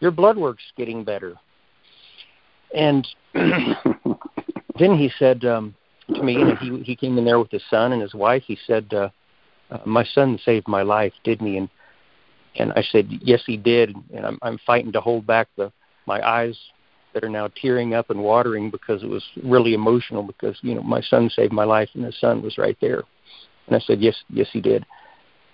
"Your 0.00 0.10
blood 0.10 0.36
work's 0.36 0.64
getting 0.76 1.04
better." 1.04 1.36
And 2.74 3.06
then 3.34 3.76
he 4.78 5.10
said, 5.18 5.44
um, 5.44 5.74
to 6.14 6.22
me, 6.22 6.40
and 6.40 6.58
he 6.58 6.82
he 6.82 6.96
came 6.96 7.18
in 7.18 7.24
there 7.24 7.38
with 7.38 7.50
his 7.50 7.62
son 7.70 7.92
and 7.92 8.02
his 8.02 8.14
wife. 8.14 8.42
He 8.46 8.58
said, 8.66 8.86
uh, 8.92 9.08
uh, 9.70 9.78
"My 9.84 10.04
son 10.04 10.38
saved 10.44 10.68
my 10.68 10.82
life, 10.82 11.12
didn't 11.24 11.46
he?" 11.46 11.56
And 11.56 11.68
and 12.56 12.72
I 12.74 12.82
said, 12.82 13.08
"Yes, 13.22 13.42
he 13.46 13.56
did." 13.56 13.94
And 14.14 14.26
I'm 14.26 14.38
I'm 14.42 14.58
fighting 14.66 14.92
to 14.92 15.00
hold 15.00 15.26
back 15.26 15.48
the 15.56 15.72
my 16.06 16.26
eyes 16.26 16.58
that 17.14 17.24
are 17.24 17.28
now 17.30 17.48
tearing 17.60 17.94
up 17.94 18.10
and 18.10 18.22
watering 18.22 18.70
because 18.70 19.02
it 19.02 19.08
was 19.08 19.24
really 19.42 19.74
emotional 19.74 20.22
because 20.22 20.58
you 20.62 20.74
know 20.74 20.82
my 20.82 21.00
son 21.00 21.30
saved 21.30 21.52
my 21.52 21.64
life 21.64 21.90
and 21.94 22.04
his 22.04 22.18
son 22.20 22.42
was 22.42 22.58
right 22.58 22.76
there. 22.80 23.02
And 23.66 23.76
I 23.76 23.80
said, 23.80 24.00
"Yes, 24.00 24.16
yes, 24.30 24.48
he 24.52 24.60
did." 24.60 24.84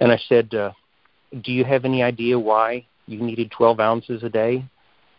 And 0.01 0.13
I 0.13 0.19
said, 0.29 0.55
uh, 0.55 0.73
"Do 1.43 1.53
you 1.53 1.65
have 1.65 1.85
any 1.85 2.03
idea 2.03 2.39
why 2.39 2.87
you 3.07 3.21
needed 3.21 3.51
12 3.51 3.81
ounces 3.81 4.23
a 4.23 4.29
day 4.29 4.65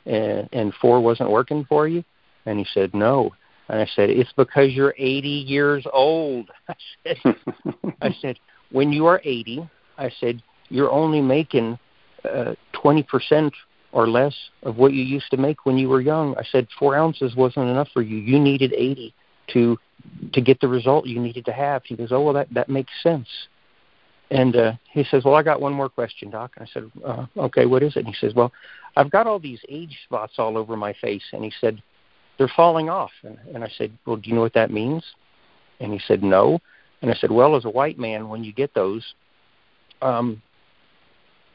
and, 0.06 0.48
and 0.52 0.74
four 0.76 1.02
wasn't 1.02 1.30
working 1.30 1.66
for 1.66 1.88
you?" 1.88 2.04
And 2.46 2.60
he 2.60 2.66
said, 2.74 2.94
"No." 2.94 3.32
And 3.70 3.80
I 3.80 3.88
said, 3.96 4.10
It's 4.10 4.34
because 4.36 4.72
you're 4.74 4.96
80 4.98 5.28
years 5.28 5.86
old. 5.94 6.50
I 6.70 6.76
said, 7.04 7.18
I 8.02 8.16
said, 8.22 8.40
When 8.72 8.92
you 8.92 9.06
are 9.06 9.22
80, 9.24 9.70
I 9.98 10.10
said, 10.20 10.42
you're 10.70 10.92
only 10.92 11.22
making 11.22 11.78
uh, 12.24 12.54
20% 12.76 13.52
or 13.92 14.08
less 14.08 14.36
of 14.64 14.78
what 14.78 14.94
you 14.94 15.04
used 15.04 15.30
to 15.32 15.38
make 15.38 15.66
when 15.66 15.78
you 15.78 15.90
were 15.90 16.02
young. 16.02 16.36
I 16.38 16.44
said, 16.44 16.68
Four 16.78 16.96
ounces 16.96 17.36
wasn't 17.36 17.70
enough 17.70 17.90
for 17.94 18.02
you. 18.02 18.18
You 18.18 18.40
needed 18.40 18.74
80 18.74 19.14
to 19.54 19.78
to 20.32 20.40
get 20.40 20.62
the 20.62 20.68
result 20.68 21.06
you 21.08 21.20
needed 21.20 21.44
to 21.46 21.52
have. 21.52 21.84
He 21.84 21.96
goes, 21.96 22.12
Oh, 22.12 22.22
well, 22.22 22.34
that, 22.34 22.48
that 22.54 22.70
makes 22.70 22.92
sense. 23.04 23.28
And 24.32 24.56
uh, 24.56 24.74
he 24.92 25.04
says, 25.04 25.24
Well, 25.26 25.36
I 25.36 25.44
got 25.44 25.60
one 25.60 25.74
more 25.74 25.90
question, 25.90 26.30
Doc. 26.30 26.54
And 26.56 26.68
I 26.68 26.72
said, 26.72 26.92
uh, 27.04 27.26
Okay, 27.38 27.66
what 27.66 27.84
is 27.84 27.96
it? 27.96 28.06
And 28.06 28.08
he 28.08 28.14
says, 28.14 28.34
Well, 28.34 28.52
I've 28.96 29.12
got 29.12 29.28
all 29.28 29.40
these 29.40 29.60
age 29.68 29.98
spots 30.06 30.34
all 30.38 30.58
over 30.58 30.78
my 30.78 30.94
face. 31.02 31.24
And 31.34 31.44
he 31.44 31.52
said, 31.60 31.82
they're 32.40 32.52
falling 32.56 32.90
off. 32.90 33.12
And, 33.24 33.38
and 33.54 33.64
I 33.64 33.70
said, 33.78 33.92
well, 34.08 34.16
do 34.16 34.30
you 34.30 34.36
know 34.36 34.42
what 34.42 34.54
that 34.54 34.72
means? 34.72 35.04
And 35.80 35.94
he 35.94 36.00
said, 36.08 36.24
no. 36.24 36.60
And 37.02 37.12
I 37.12 37.14
said, 37.14 37.30
well, 37.30 37.56
as 37.56 37.66
a 37.66 37.70
white 37.70 38.00
man, 38.00 38.30
when 38.30 38.44
you 38.44 38.52
get 38.52 38.74
those, 38.74 39.14
um, 40.02 40.42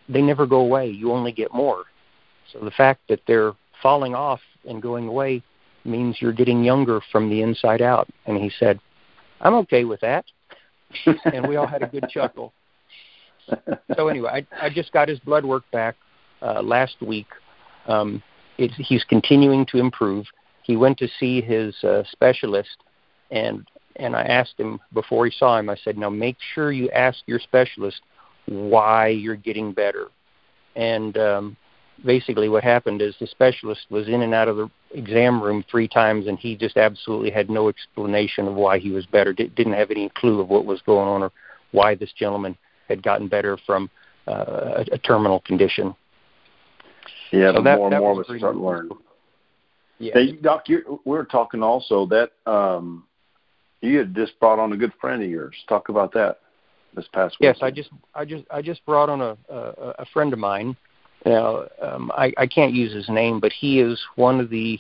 they 0.08 0.22
never 0.22 0.46
go 0.46 0.60
away. 0.60 0.88
You 0.88 1.10
only 1.10 1.32
get 1.32 1.52
more. 1.52 1.84
So 2.52 2.60
the 2.60 2.70
fact 2.70 3.00
that 3.08 3.20
they're 3.26 3.54
falling 3.82 4.14
off 4.14 4.40
and 4.68 4.80
going 4.80 5.08
away 5.08 5.42
means 5.84 6.18
you're 6.20 6.32
getting 6.32 6.62
younger 6.62 7.00
from 7.10 7.30
the 7.30 7.40
inside 7.40 7.80
out. 7.80 8.06
And 8.26 8.36
he 8.36 8.50
said, 8.58 8.78
I'm 9.40 9.54
okay 9.54 9.84
with 9.84 10.00
that. 10.00 10.26
and 11.32 11.48
we 11.48 11.56
all 11.56 11.66
had 11.66 11.82
a 11.82 11.88
good 11.88 12.08
chuckle. 12.10 12.52
So 13.96 14.08
anyway, 14.08 14.46
I, 14.60 14.66
I 14.66 14.70
just 14.70 14.92
got 14.92 15.08
his 15.08 15.18
blood 15.20 15.44
work 15.44 15.64
back 15.70 15.96
uh, 16.42 16.62
last 16.62 16.96
week. 17.00 17.26
Um, 17.86 18.22
it, 18.58 18.70
he's 18.72 19.04
continuing 19.04 19.66
to 19.66 19.78
improve 19.78 20.26
he 20.64 20.76
went 20.76 20.98
to 20.98 21.08
see 21.20 21.40
his 21.40 21.74
uh, 21.84 22.02
specialist, 22.10 22.78
and 23.30 23.66
and 23.96 24.16
I 24.16 24.22
asked 24.22 24.58
him 24.58 24.80
before 24.92 25.24
he 25.26 25.32
saw 25.38 25.58
him. 25.58 25.70
I 25.70 25.76
said, 25.76 25.96
"Now 25.96 26.10
make 26.10 26.36
sure 26.54 26.72
you 26.72 26.90
ask 26.90 27.18
your 27.26 27.38
specialist 27.38 28.00
why 28.46 29.08
you're 29.08 29.36
getting 29.36 29.72
better." 29.72 30.08
And 30.74 31.16
um, 31.18 31.56
basically, 32.04 32.48
what 32.48 32.64
happened 32.64 33.02
is 33.02 33.14
the 33.20 33.26
specialist 33.26 33.82
was 33.90 34.08
in 34.08 34.22
and 34.22 34.34
out 34.34 34.48
of 34.48 34.56
the 34.56 34.70
exam 34.92 35.40
room 35.42 35.64
three 35.70 35.86
times, 35.86 36.26
and 36.26 36.38
he 36.38 36.56
just 36.56 36.78
absolutely 36.78 37.30
had 37.30 37.50
no 37.50 37.68
explanation 37.68 38.48
of 38.48 38.54
why 38.54 38.78
he 38.78 38.90
was 38.90 39.06
better. 39.06 39.32
D- 39.32 39.52
didn't 39.54 39.74
have 39.74 39.90
any 39.90 40.08
clue 40.16 40.40
of 40.40 40.48
what 40.48 40.64
was 40.64 40.80
going 40.82 41.06
on 41.08 41.22
or 41.22 41.30
why 41.72 41.94
this 41.94 42.12
gentleman 42.12 42.56
had 42.88 43.02
gotten 43.02 43.28
better 43.28 43.58
from 43.66 43.90
uh, 44.26 44.84
a, 44.90 44.94
a 44.94 44.98
terminal 44.98 45.40
condition. 45.40 45.94
Yeah, 47.32 47.52
so 47.52 47.62
that, 47.62 47.76
more 47.76 47.88
and 47.92 47.98
more 47.98 48.14
we 48.14 48.38
start 48.38 48.56
learning. 48.56 48.96
Yes. 50.04 50.16
Now, 50.16 50.32
Doc, 50.42 50.68
you, 50.68 51.00
we 51.04 51.16
were 51.16 51.24
talking 51.24 51.62
also 51.62 52.06
that 52.06 52.32
um, 52.50 53.04
you 53.80 53.98
had 53.98 54.14
just 54.14 54.38
brought 54.38 54.58
on 54.58 54.72
a 54.72 54.76
good 54.76 54.92
friend 55.00 55.22
of 55.22 55.30
yours. 55.30 55.54
Talk 55.66 55.88
about 55.88 56.12
that 56.12 56.40
this 56.94 57.06
past 57.12 57.36
week. 57.40 57.46
Yes, 57.46 57.58
I 57.62 57.70
just 57.70 57.90
I 58.14 58.24
just 58.26 58.44
I 58.50 58.60
just 58.60 58.84
brought 58.84 59.08
on 59.08 59.20
a 59.22 59.36
a, 59.48 59.94
a 60.00 60.06
friend 60.12 60.32
of 60.34 60.38
mine. 60.38 60.76
Now 61.24 61.64
um, 61.80 62.12
I 62.14 62.32
I 62.36 62.46
can't 62.46 62.74
use 62.74 62.92
his 62.92 63.08
name, 63.08 63.40
but 63.40 63.52
he 63.52 63.80
is 63.80 63.98
one 64.16 64.40
of 64.40 64.50
the 64.50 64.78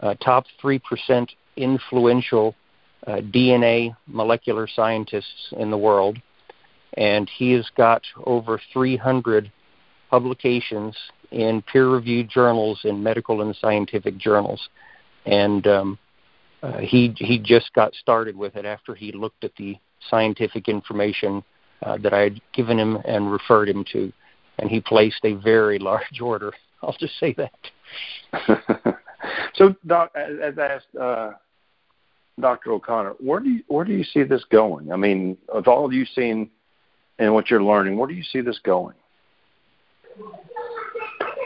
uh, 0.00 0.14
top 0.14 0.46
three 0.60 0.80
percent 0.80 1.30
influential 1.56 2.56
uh, 3.06 3.18
DNA 3.18 3.96
molecular 4.08 4.66
scientists 4.66 5.52
in 5.58 5.70
the 5.70 5.78
world, 5.78 6.18
and 6.94 7.30
he 7.38 7.52
has 7.52 7.70
got 7.76 8.02
over 8.24 8.60
300 8.72 9.52
publications 10.10 10.96
in 11.30 11.62
peer-reviewed 11.62 12.28
journals 12.28 12.80
in 12.84 13.02
medical 13.02 13.42
and 13.42 13.54
scientific 13.56 14.16
journals, 14.18 14.68
and 15.24 15.66
um, 15.66 15.98
uh, 16.62 16.78
he 16.78 17.14
he 17.18 17.38
just 17.38 17.72
got 17.74 17.94
started 17.94 18.36
with 18.36 18.56
it 18.56 18.64
after 18.64 18.94
he 18.94 19.12
looked 19.12 19.44
at 19.44 19.52
the 19.56 19.76
scientific 20.08 20.68
information 20.68 21.42
uh, 21.82 21.98
that 21.98 22.12
I 22.12 22.20
had 22.20 22.40
given 22.52 22.78
him 22.78 22.96
and 23.04 23.30
referred 23.30 23.68
him 23.68 23.84
to, 23.92 24.12
and 24.58 24.70
he 24.70 24.80
placed 24.80 25.24
a 25.24 25.34
very 25.34 25.78
large 25.90 26.20
order. 26.20 26.52
I'll 26.82 26.96
just 26.98 27.18
say 27.18 27.34
that. 27.34 28.96
so, 29.54 29.74
Doc, 29.86 30.12
as 30.14 30.58
asked 30.58 30.94
uh, 31.00 31.32
Dr. 32.40 32.72
O'Connor, 32.72 33.14
where 33.18 33.40
do 33.40 33.48
you, 33.48 33.62
where 33.68 33.84
do 33.84 33.92
you 33.92 34.04
see 34.04 34.22
this 34.22 34.44
going? 34.50 34.92
I 34.92 34.96
mean, 34.96 35.38
of 35.48 35.68
all 35.68 35.92
you've 35.92 36.08
seen 36.08 36.50
and 37.18 37.32
what 37.32 37.50
you're 37.50 37.62
learning, 37.62 37.96
where 37.96 38.08
do 38.08 38.14
you 38.14 38.22
see 38.22 38.40
this 38.40 38.58
going? 38.62 38.94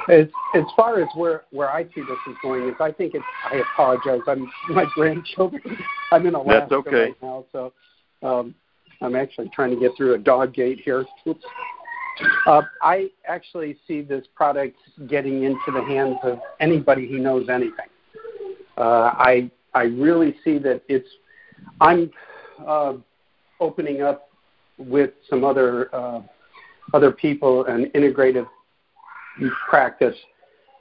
As 0.08 0.26
as 0.54 0.64
far 0.76 1.00
as 1.00 1.08
where 1.14 1.44
where 1.50 1.70
I 1.70 1.84
see 1.84 2.00
this 2.00 2.18
is 2.28 2.36
going 2.42 2.68
is 2.68 2.74
I 2.80 2.90
think 2.90 3.14
it's 3.14 3.24
I 3.44 3.56
apologize 3.56 4.20
I'm 4.26 4.50
my 4.70 4.86
grandchildren 4.94 5.62
I'm 6.12 6.26
in 6.26 6.34
Alaska 6.34 6.66
That's 6.70 6.72
okay. 6.72 7.02
right 7.02 7.22
now 7.22 7.44
so 7.52 7.72
um, 8.22 8.54
I'm 9.00 9.16
actually 9.16 9.50
trying 9.54 9.70
to 9.70 9.80
get 9.80 9.92
through 9.96 10.14
a 10.14 10.18
dog 10.18 10.52
gate 10.52 10.80
here. 10.84 11.04
Oops. 11.26 11.44
Uh, 12.46 12.62
I 12.82 13.10
actually 13.26 13.78
see 13.88 14.02
this 14.02 14.26
product 14.34 14.76
getting 15.08 15.44
into 15.44 15.72
the 15.72 15.82
hands 15.82 16.16
of 16.22 16.38
anybody 16.60 17.08
who 17.08 17.18
knows 17.18 17.48
anything. 17.48 17.86
Uh, 18.76 19.12
I 19.14 19.50
I 19.74 19.84
really 19.84 20.36
see 20.44 20.58
that 20.58 20.82
it's 20.88 21.08
I'm 21.80 22.10
uh, 22.66 22.94
opening 23.58 24.02
up 24.02 24.28
with 24.76 25.10
some 25.28 25.44
other 25.44 25.94
uh, 25.94 26.20
other 26.92 27.10
people 27.10 27.64
an 27.66 27.90
integrative 27.94 28.46
practice 29.68 30.16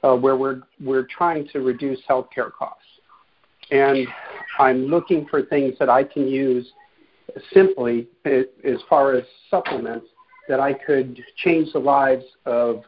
uh, 0.02 0.14
where 0.14 0.36
we're 0.36 0.62
we're 0.82 1.06
trying 1.06 1.48
to 1.48 1.60
reduce 1.60 2.00
healthcare 2.08 2.52
costs, 2.52 2.84
and 3.70 4.06
I'm 4.58 4.86
looking 4.86 5.26
for 5.26 5.42
things 5.42 5.74
that 5.78 5.88
I 5.88 6.04
can 6.04 6.26
use 6.26 6.66
simply 7.52 8.08
as 8.24 8.78
far 8.88 9.14
as 9.14 9.24
supplements 9.50 10.06
that 10.48 10.60
I 10.60 10.72
could 10.72 11.22
change 11.36 11.72
the 11.72 11.78
lives 11.78 12.24
of 12.44 12.82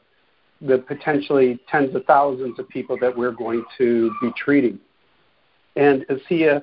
the 0.60 0.78
potentially 0.78 1.60
tens 1.70 1.94
of 1.94 2.04
thousands 2.06 2.58
of 2.58 2.68
people 2.68 2.96
that 3.00 3.16
we're 3.16 3.32
going 3.32 3.64
to 3.78 4.12
be 4.20 4.30
treating. 4.36 4.78
And 5.76 6.04
ASEA 6.08 6.62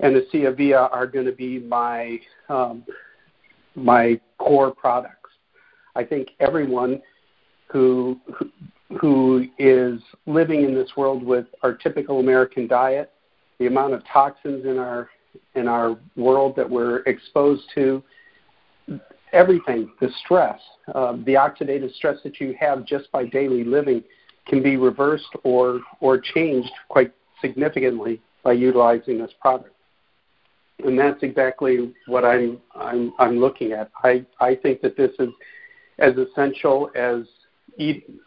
and 0.00 0.16
ASEA 0.16 0.56
Via 0.56 0.78
are 0.78 1.06
going 1.06 1.26
to 1.26 1.32
be 1.32 1.60
my 1.60 2.18
um, 2.48 2.84
my 3.74 4.20
core 4.38 4.72
products. 4.72 5.30
I 5.96 6.04
think 6.04 6.30
everyone 6.40 7.00
who 7.70 8.18
who 9.00 9.46
is 9.58 10.00
living 10.26 10.62
in 10.62 10.74
this 10.74 10.90
world 10.96 11.22
with 11.22 11.46
our 11.62 11.72
typical 11.72 12.20
American 12.20 12.66
diet, 12.66 13.12
the 13.58 13.66
amount 13.66 13.94
of 13.94 14.02
toxins 14.06 14.64
in 14.64 14.78
our 14.78 15.08
in 15.54 15.68
our 15.68 15.98
world 16.16 16.54
that 16.56 16.68
we're 16.68 16.98
exposed 17.00 17.64
to, 17.74 18.02
everything, 19.32 19.90
the 20.00 20.08
stress, 20.24 20.60
uh, 20.94 21.12
the 21.24 21.34
oxidative 21.34 21.92
stress 21.94 22.18
that 22.22 22.40
you 22.40 22.54
have 22.58 22.84
just 22.84 23.10
by 23.10 23.24
daily 23.26 23.64
living, 23.64 24.02
can 24.46 24.62
be 24.62 24.76
reversed 24.76 25.32
or 25.42 25.80
or 26.00 26.18
changed 26.18 26.70
quite 26.88 27.12
significantly 27.40 28.20
by 28.42 28.52
utilizing 28.52 29.18
this 29.18 29.32
product. 29.40 29.74
And 30.84 30.98
that's 30.98 31.22
exactly 31.22 31.92
what 32.06 32.24
I'm 32.24 32.58
I'm 32.74 33.12
I'm 33.18 33.38
looking 33.38 33.72
at. 33.72 33.90
I 34.02 34.24
I 34.40 34.54
think 34.54 34.82
that 34.82 34.96
this 34.96 35.12
is 35.18 35.30
as 35.98 36.14
essential 36.16 36.90
as 36.96 37.24
eating. 37.78 38.18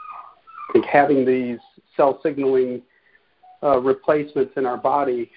I 0.70 0.74
think 0.74 0.86
having 0.86 1.26
these 1.26 1.60
cell 1.96 2.20
signaling 2.22 2.82
uh, 3.64 3.80
replacements 3.80 4.54
in 4.56 4.66
our 4.66 4.78
body 4.78 5.32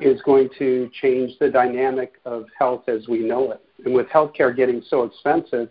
is 0.00 0.20
going 0.22 0.48
to 0.58 0.90
change 1.00 1.32
the 1.38 1.48
dynamic 1.48 2.14
of 2.24 2.46
health 2.58 2.88
as 2.88 3.06
we 3.08 3.20
know 3.20 3.52
it. 3.52 3.60
And 3.84 3.94
with 3.94 4.06
healthcare 4.08 4.54
getting 4.54 4.82
so 4.88 5.04
expensive, 5.04 5.68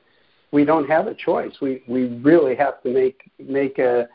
we 0.52 0.66
don't 0.66 0.88
have 0.90 1.08
a 1.08 1.14
choice. 1.14 1.54
We 1.62 1.84
we 1.88 2.08
really 2.20 2.56
have 2.56 2.82
to 2.84 2.90
make 2.90 3.30
make 3.40 3.80
a 3.80 4.08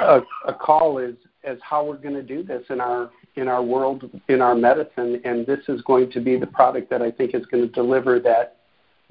a, 0.00 0.20
a 0.46 0.54
call 0.54 0.98
as 0.98 1.14
as 1.44 1.58
how 1.62 1.84
we're 1.84 1.96
going 1.96 2.14
to 2.14 2.22
do 2.22 2.42
this 2.42 2.62
in 2.70 2.80
our 2.80 3.10
in 3.36 3.48
our 3.48 3.62
world 3.62 4.10
in 4.28 4.40
our 4.40 4.54
medicine, 4.54 5.20
and 5.24 5.46
this 5.46 5.60
is 5.68 5.82
going 5.82 6.10
to 6.12 6.20
be 6.20 6.36
the 6.36 6.46
product 6.46 6.90
that 6.90 7.02
I 7.02 7.10
think 7.10 7.34
is 7.34 7.44
going 7.46 7.66
to 7.66 7.72
deliver 7.72 8.20
that 8.20 8.56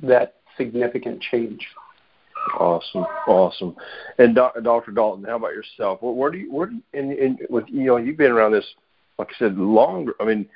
that 0.02 0.36
significant 0.58 1.22
change. 1.22 1.66
Awesome, 2.60 3.06
awesome. 3.28 3.76
And 4.18 4.36
Dr. 4.36 4.92
Dalton, 4.92 5.24
how 5.24 5.38
about 5.38 5.54
yourself? 5.54 6.00
Where, 6.02 6.32
do 6.32 6.38
you, 6.38 6.52
where 6.52 6.68
do 6.68 6.76
you, 6.76 6.84
in, 6.94 7.12
in, 7.12 7.38
with 7.50 7.66
you 7.68 7.86
know, 7.86 7.98
you've 7.98 8.18
been 8.18 8.32
around 8.32 8.52
this, 8.52 8.66
like 9.18 9.30
I 9.30 9.40
said, 9.40 9.58
longer. 9.58 10.14
I 10.20 10.26
mean, 10.26 10.48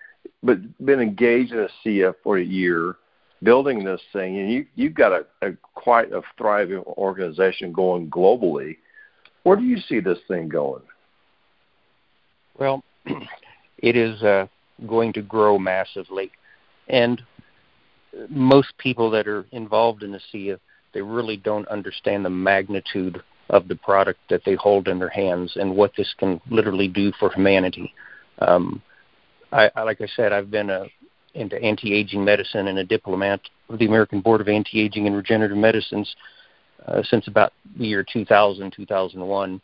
but 0.44 0.60
been 0.86 1.00
engaged 1.00 1.54
in 1.54 1.60
a 1.60 1.70
CF 1.86 2.16
for 2.24 2.38
a 2.38 2.44
year, 2.44 2.96
building 3.42 3.84
this 3.84 4.02
thing, 4.14 4.38
and 4.38 4.52
you 4.52 4.66
you've 4.76 4.94
got 4.94 5.12
a, 5.12 5.26
a 5.42 5.54
quite 5.76 6.12
a 6.12 6.22
thriving 6.38 6.80
organization 6.80 7.72
going 7.72 8.10
globally. 8.10 8.78
Where 9.44 9.56
do 9.56 9.64
you 9.64 9.78
see 9.80 10.00
this 10.00 10.20
thing 10.28 10.50
going? 10.50 10.84
Well, 12.60 12.84
it 13.78 13.96
is 13.96 14.22
uh, 14.24 14.48
going 14.86 15.14
to 15.14 15.22
grow 15.22 15.58
massively, 15.58 16.32
and 16.90 17.22
most 18.30 18.78
people 18.78 19.10
that 19.12 19.28
are 19.28 19.46
involved 19.52 20.04
in 20.04 20.12
the 20.12 20.20
ASEA 20.34 20.60
they 20.94 21.02
really 21.02 21.38
don't 21.38 21.68
understand 21.68 22.26
the 22.26 22.30
magnitude 22.30 23.22
of 23.50 23.68
the 23.68 23.76
product 23.76 24.20
that 24.30 24.42
they 24.46 24.56
hold 24.56 24.88
in 24.88 25.00
their 25.00 25.10
hands 25.10 25.54
and 25.56 25.76
what 25.76 25.92
this 25.96 26.14
can 26.18 26.42
literally 26.50 26.88
do 26.88 27.12
for 27.20 27.32
humanity. 27.32 27.94
Um, 28.40 28.82
I, 29.52 29.70
I, 29.76 29.84
like 29.84 30.02
I 30.02 30.08
said, 30.16 30.34
I've 30.34 30.52
been 30.52 30.70
a, 30.70 30.86
into 31.34 31.62
anti-aging 31.62 32.24
medicine 32.24 32.68
and 32.68 32.80
a 32.80 32.84
diplomat 32.84 33.40
of 33.70 33.80
the 33.80 33.86
American 33.86 34.22
Board 34.22 34.42
of 34.42 34.50
Anti-Aging 34.50 35.08
and 35.08 35.16
Regenerative 35.16 35.58
Medicines 35.58 36.14
uh, 36.88 37.02
since 37.04 37.28
about 37.28 37.54
the 37.78 37.88
year 37.88 38.06
2000, 38.12 38.74
2001, 38.76 39.62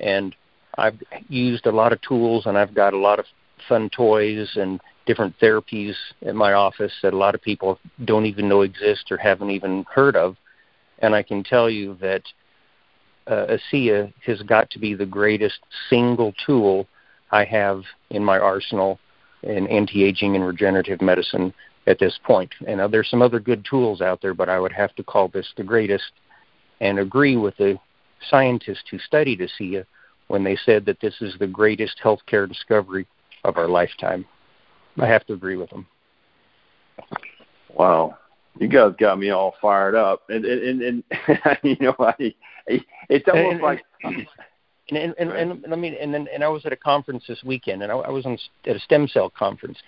and 0.00 0.34
I've 0.76 1.00
used 1.28 1.66
a 1.66 1.72
lot 1.72 1.92
of 1.92 2.00
tools 2.02 2.46
and 2.46 2.56
I've 2.56 2.74
got 2.74 2.94
a 2.94 2.98
lot 2.98 3.18
of 3.18 3.24
fun 3.68 3.90
toys 3.90 4.48
and 4.56 4.80
different 5.08 5.34
therapies 5.40 5.94
at 6.24 6.36
my 6.36 6.52
office 6.52 6.92
that 7.02 7.12
a 7.12 7.16
lot 7.16 7.34
of 7.34 7.42
people 7.42 7.80
don't 8.04 8.26
even 8.26 8.48
know 8.48 8.60
exist 8.60 9.10
or 9.10 9.16
haven't 9.16 9.50
even 9.50 9.84
heard 9.92 10.14
of 10.14 10.36
and 11.00 11.14
I 11.14 11.22
can 11.22 11.44
tell 11.44 11.70
you 11.70 11.96
that 12.00 12.22
uh, 13.26 13.46
ASEA 13.72 14.12
has 14.24 14.42
got 14.42 14.70
to 14.70 14.78
be 14.78 14.94
the 14.94 15.06
greatest 15.06 15.60
single 15.90 16.32
tool 16.44 16.86
I 17.30 17.44
have 17.44 17.82
in 18.10 18.24
my 18.24 18.38
arsenal 18.38 18.98
in 19.42 19.66
anti-aging 19.68 20.34
and 20.34 20.46
regenerative 20.46 21.00
medicine 21.00 21.52
at 21.86 21.98
this 21.98 22.18
point. 22.24 22.50
And 22.66 22.80
uh, 22.80 22.88
there's 22.88 23.10
some 23.10 23.22
other 23.22 23.38
good 23.38 23.64
tools 23.68 24.00
out 24.00 24.20
there, 24.20 24.34
but 24.34 24.48
I 24.48 24.58
would 24.58 24.72
have 24.72 24.94
to 24.96 25.02
call 25.02 25.28
this 25.28 25.52
the 25.56 25.62
greatest 25.62 26.12
and 26.80 26.98
agree 26.98 27.36
with 27.36 27.56
the 27.56 27.78
scientists 28.28 28.84
who 28.90 28.98
studied 28.98 29.40
ASEA 29.40 29.84
when 30.26 30.42
they 30.42 30.56
said 30.56 30.84
that 30.86 31.00
this 31.00 31.14
is 31.20 31.34
the 31.38 31.46
greatest 31.46 31.96
healthcare 32.02 32.48
discovery 32.48 33.06
of 33.44 33.56
our 33.56 33.68
lifetime. 33.68 34.24
I 35.00 35.06
have 35.06 35.26
to 35.26 35.32
agree 35.32 35.56
with 35.56 35.70
them. 35.70 35.86
Wow 37.74 38.18
you 38.58 38.68
guys 38.68 38.92
got 38.98 39.18
me 39.18 39.30
all 39.30 39.54
fired 39.60 39.94
up, 39.94 40.22
and 40.28 40.44
and 40.44 40.82
and, 40.82 41.04
and 41.28 41.58
you 41.62 41.76
know, 41.80 41.94
I, 41.98 42.34
it's 43.08 43.28
almost 43.28 43.52
and, 43.52 43.62
like. 43.62 43.84
And 44.90 45.14
and, 45.18 45.30
and, 45.30 45.64
and 45.64 45.72
I 45.74 45.76
mean, 45.76 45.94
and 46.00 46.12
then 46.12 46.28
and 46.32 46.42
I 46.42 46.48
was 46.48 46.64
at 46.64 46.72
a 46.72 46.76
conference 46.76 47.24
this 47.28 47.42
weekend, 47.44 47.82
and 47.82 47.92
I, 47.92 47.96
I 47.96 48.10
was 48.10 48.24
on, 48.24 48.38
at 48.66 48.76
a 48.76 48.80
stem 48.80 49.06
cell 49.06 49.30
conference, 49.30 49.78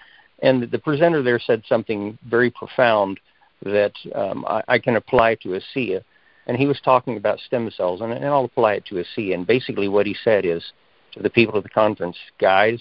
and 0.42 0.70
the 0.70 0.78
presenter 0.78 1.22
there 1.22 1.40
said 1.40 1.62
something 1.68 2.18
very 2.28 2.50
profound 2.50 3.18
that 3.62 3.92
um, 4.14 4.44
I, 4.46 4.62
I 4.68 4.78
can 4.78 4.96
apply 4.96 5.36
to 5.36 5.58
ASEA, 5.58 6.02
and 6.46 6.56
he 6.56 6.66
was 6.66 6.80
talking 6.84 7.16
about 7.16 7.40
stem 7.40 7.70
cells, 7.74 8.02
and, 8.02 8.12
and 8.12 8.26
I'll 8.26 8.44
apply 8.44 8.74
it 8.74 8.84
to 8.86 8.96
ASEA. 8.96 9.34
And 9.34 9.46
basically, 9.46 9.88
what 9.88 10.06
he 10.06 10.14
said 10.22 10.44
is 10.44 10.62
to 11.12 11.22
the 11.22 11.30
people 11.30 11.56
at 11.56 11.62
the 11.62 11.70
conference, 11.70 12.16
guys, 12.38 12.80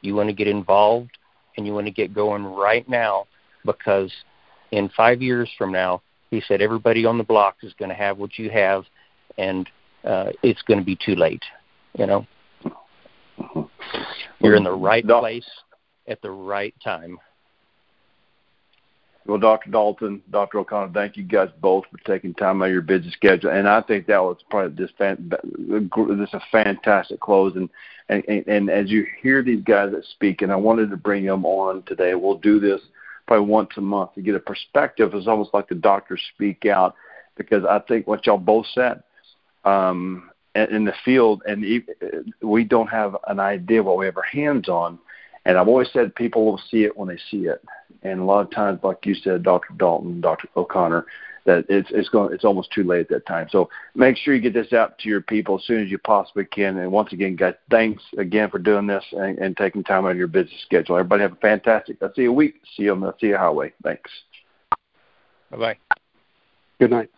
you 0.00 0.16
want 0.16 0.28
to 0.28 0.34
get 0.34 0.48
involved, 0.48 1.16
and 1.56 1.66
you 1.66 1.74
want 1.74 1.86
to 1.86 1.92
get 1.92 2.14
going 2.14 2.44
right 2.44 2.88
now 2.88 3.26
because 3.64 4.12
in 4.70 4.88
five 4.96 5.22
years 5.22 5.50
from 5.56 5.72
now, 5.72 6.02
he 6.30 6.42
said 6.46 6.60
everybody 6.60 7.04
on 7.04 7.18
the 7.18 7.24
block 7.24 7.56
is 7.62 7.72
going 7.78 7.88
to 7.88 7.94
have 7.94 8.18
what 8.18 8.38
you 8.38 8.50
have, 8.50 8.84
and 9.38 9.68
uh, 10.04 10.30
it's 10.42 10.62
going 10.62 10.78
to 10.78 10.84
be 10.84 10.96
too 10.96 11.14
late. 11.14 11.42
You 11.96 12.06
know. 12.06 12.26
You're 14.40 14.56
in 14.56 14.64
the 14.64 14.72
right 14.72 15.06
place 15.06 15.48
at 16.08 16.20
the 16.22 16.30
right 16.30 16.74
time. 16.82 17.18
Well, 19.26 19.38
Dr. 19.38 19.70
Dalton, 19.70 20.22
Dr. 20.30 20.58
O'Connor, 20.58 20.92
thank 20.92 21.16
you 21.16 21.22
guys 21.22 21.48
both 21.60 21.84
for 21.90 21.96
taking 22.04 22.34
time 22.34 22.60
out 22.60 22.66
of 22.66 22.72
your 22.72 22.82
busy 22.82 23.10
schedule. 23.10 23.50
And 23.50 23.66
I 23.66 23.80
think 23.80 24.06
that 24.06 24.22
was 24.22 24.36
probably 24.50 24.76
this 24.76 24.94
fan, 24.98 25.30
this 25.30 26.34
a 26.34 26.40
fantastic 26.52 27.20
close. 27.20 27.56
And, 27.56 27.70
and 28.10 28.46
and 28.46 28.68
as 28.68 28.90
you 28.90 29.06
hear 29.22 29.42
these 29.42 29.62
guys 29.64 29.92
that 29.92 30.04
speak, 30.04 30.42
and 30.42 30.52
I 30.52 30.56
wanted 30.56 30.90
to 30.90 30.98
bring 30.98 31.24
them 31.24 31.46
on 31.46 31.82
today. 31.84 32.14
We'll 32.14 32.36
do 32.36 32.60
this 32.60 32.82
probably 33.26 33.46
once 33.46 33.70
a 33.78 33.80
month 33.80 34.14
to 34.14 34.20
get 34.20 34.34
a 34.34 34.40
perspective. 34.40 35.14
It's 35.14 35.26
almost 35.26 35.54
like 35.54 35.68
the 35.68 35.74
doctors 35.74 36.20
speak 36.34 36.66
out 36.66 36.94
because 37.36 37.64
I 37.64 37.78
think 37.80 38.06
what 38.06 38.26
y'all 38.26 38.36
both 38.36 38.66
said 38.74 39.02
um, 39.64 40.30
in 40.54 40.84
the 40.84 40.94
field, 41.04 41.42
and 41.46 41.64
we 42.42 42.64
don't 42.64 42.88
have 42.88 43.16
an 43.26 43.40
idea 43.40 43.82
what 43.82 43.96
we 43.96 44.06
have 44.06 44.16
our 44.16 44.22
hands 44.22 44.68
on. 44.68 44.98
And 45.44 45.58
I've 45.58 45.68
always 45.68 45.90
said 45.92 46.14
people 46.14 46.44
will 46.44 46.60
see 46.70 46.84
it 46.84 46.96
when 46.96 47.08
they 47.08 47.18
see 47.30 47.46
it. 47.46 47.62
And 48.02 48.20
a 48.20 48.24
lot 48.24 48.40
of 48.40 48.50
times, 48.50 48.80
like 48.82 49.04
you 49.04 49.14
said, 49.14 49.42
Dr. 49.42 49.74
Dalton, 49.76 50.20
Dr. 50.20 50.48
O'Connor, 50.56 51.06
that 51.44 51.66
it's 51.68 51.90
it's 51.92 52.08
going 52.08 52.32
it's 52.32 52.44
almost 52.44 52.72
too 52.72 52.84
late 52.84 53.00
at 53.00 53.08
that 53.08 53.26
time. 53.26 53.48
So 53.50 53.68
make 53.94 54.16
sure 54.16 54.34
you 54.34 54.40
get 54.40 54.54
this 54.54 54.72
out 54.72 54.98
to 55.00 55.08
your 55.08 55.20
people 55.20 55.58
as 55.58 55.64
soon 55.64 55.82
as 55.82 55.90
you 55.90 55.98
possibly 55.98 56.44
can. 56.44 56.78
And 56.78 56.90
once 56.90 57.12
again, 57.12 57.36
guys, 57.36 57.54
thanks 57.70 58.02
again 58.16 58.50
for 58.50 58.58
doing 58.58 58.86
this 58.86 59.04
and, 59.12 59.38
and 59.38 59.56
taking 59.56 59.84
time 59.84 60.06
out 60.06 60.12
of 60.12 60.16
your 60.16 60.26
busy 60.26 60.56
schedule. 60.64 60.96
Everybody 60.96 61.22
have 61.22 61.32
a 61.32 61.36
fantastic. 61.36 61.98
I'll 62.02 62.12
see 62.14 62.22
you 62.22 62.30
a 62.30 62.34
week. 62.34 62.60
See 62.76 62.84
you 62.84 62.92
on 62.92 63.00
the 63.00 63.14
see 63.20 63.28
you 63.28 63.36
highway. 63.36 63.72
Thanks. 63.82 64.10
Bye 65.50 65.56
bye. 65.56 65.78
Good 66.80 66.90
night. 66.90 67.10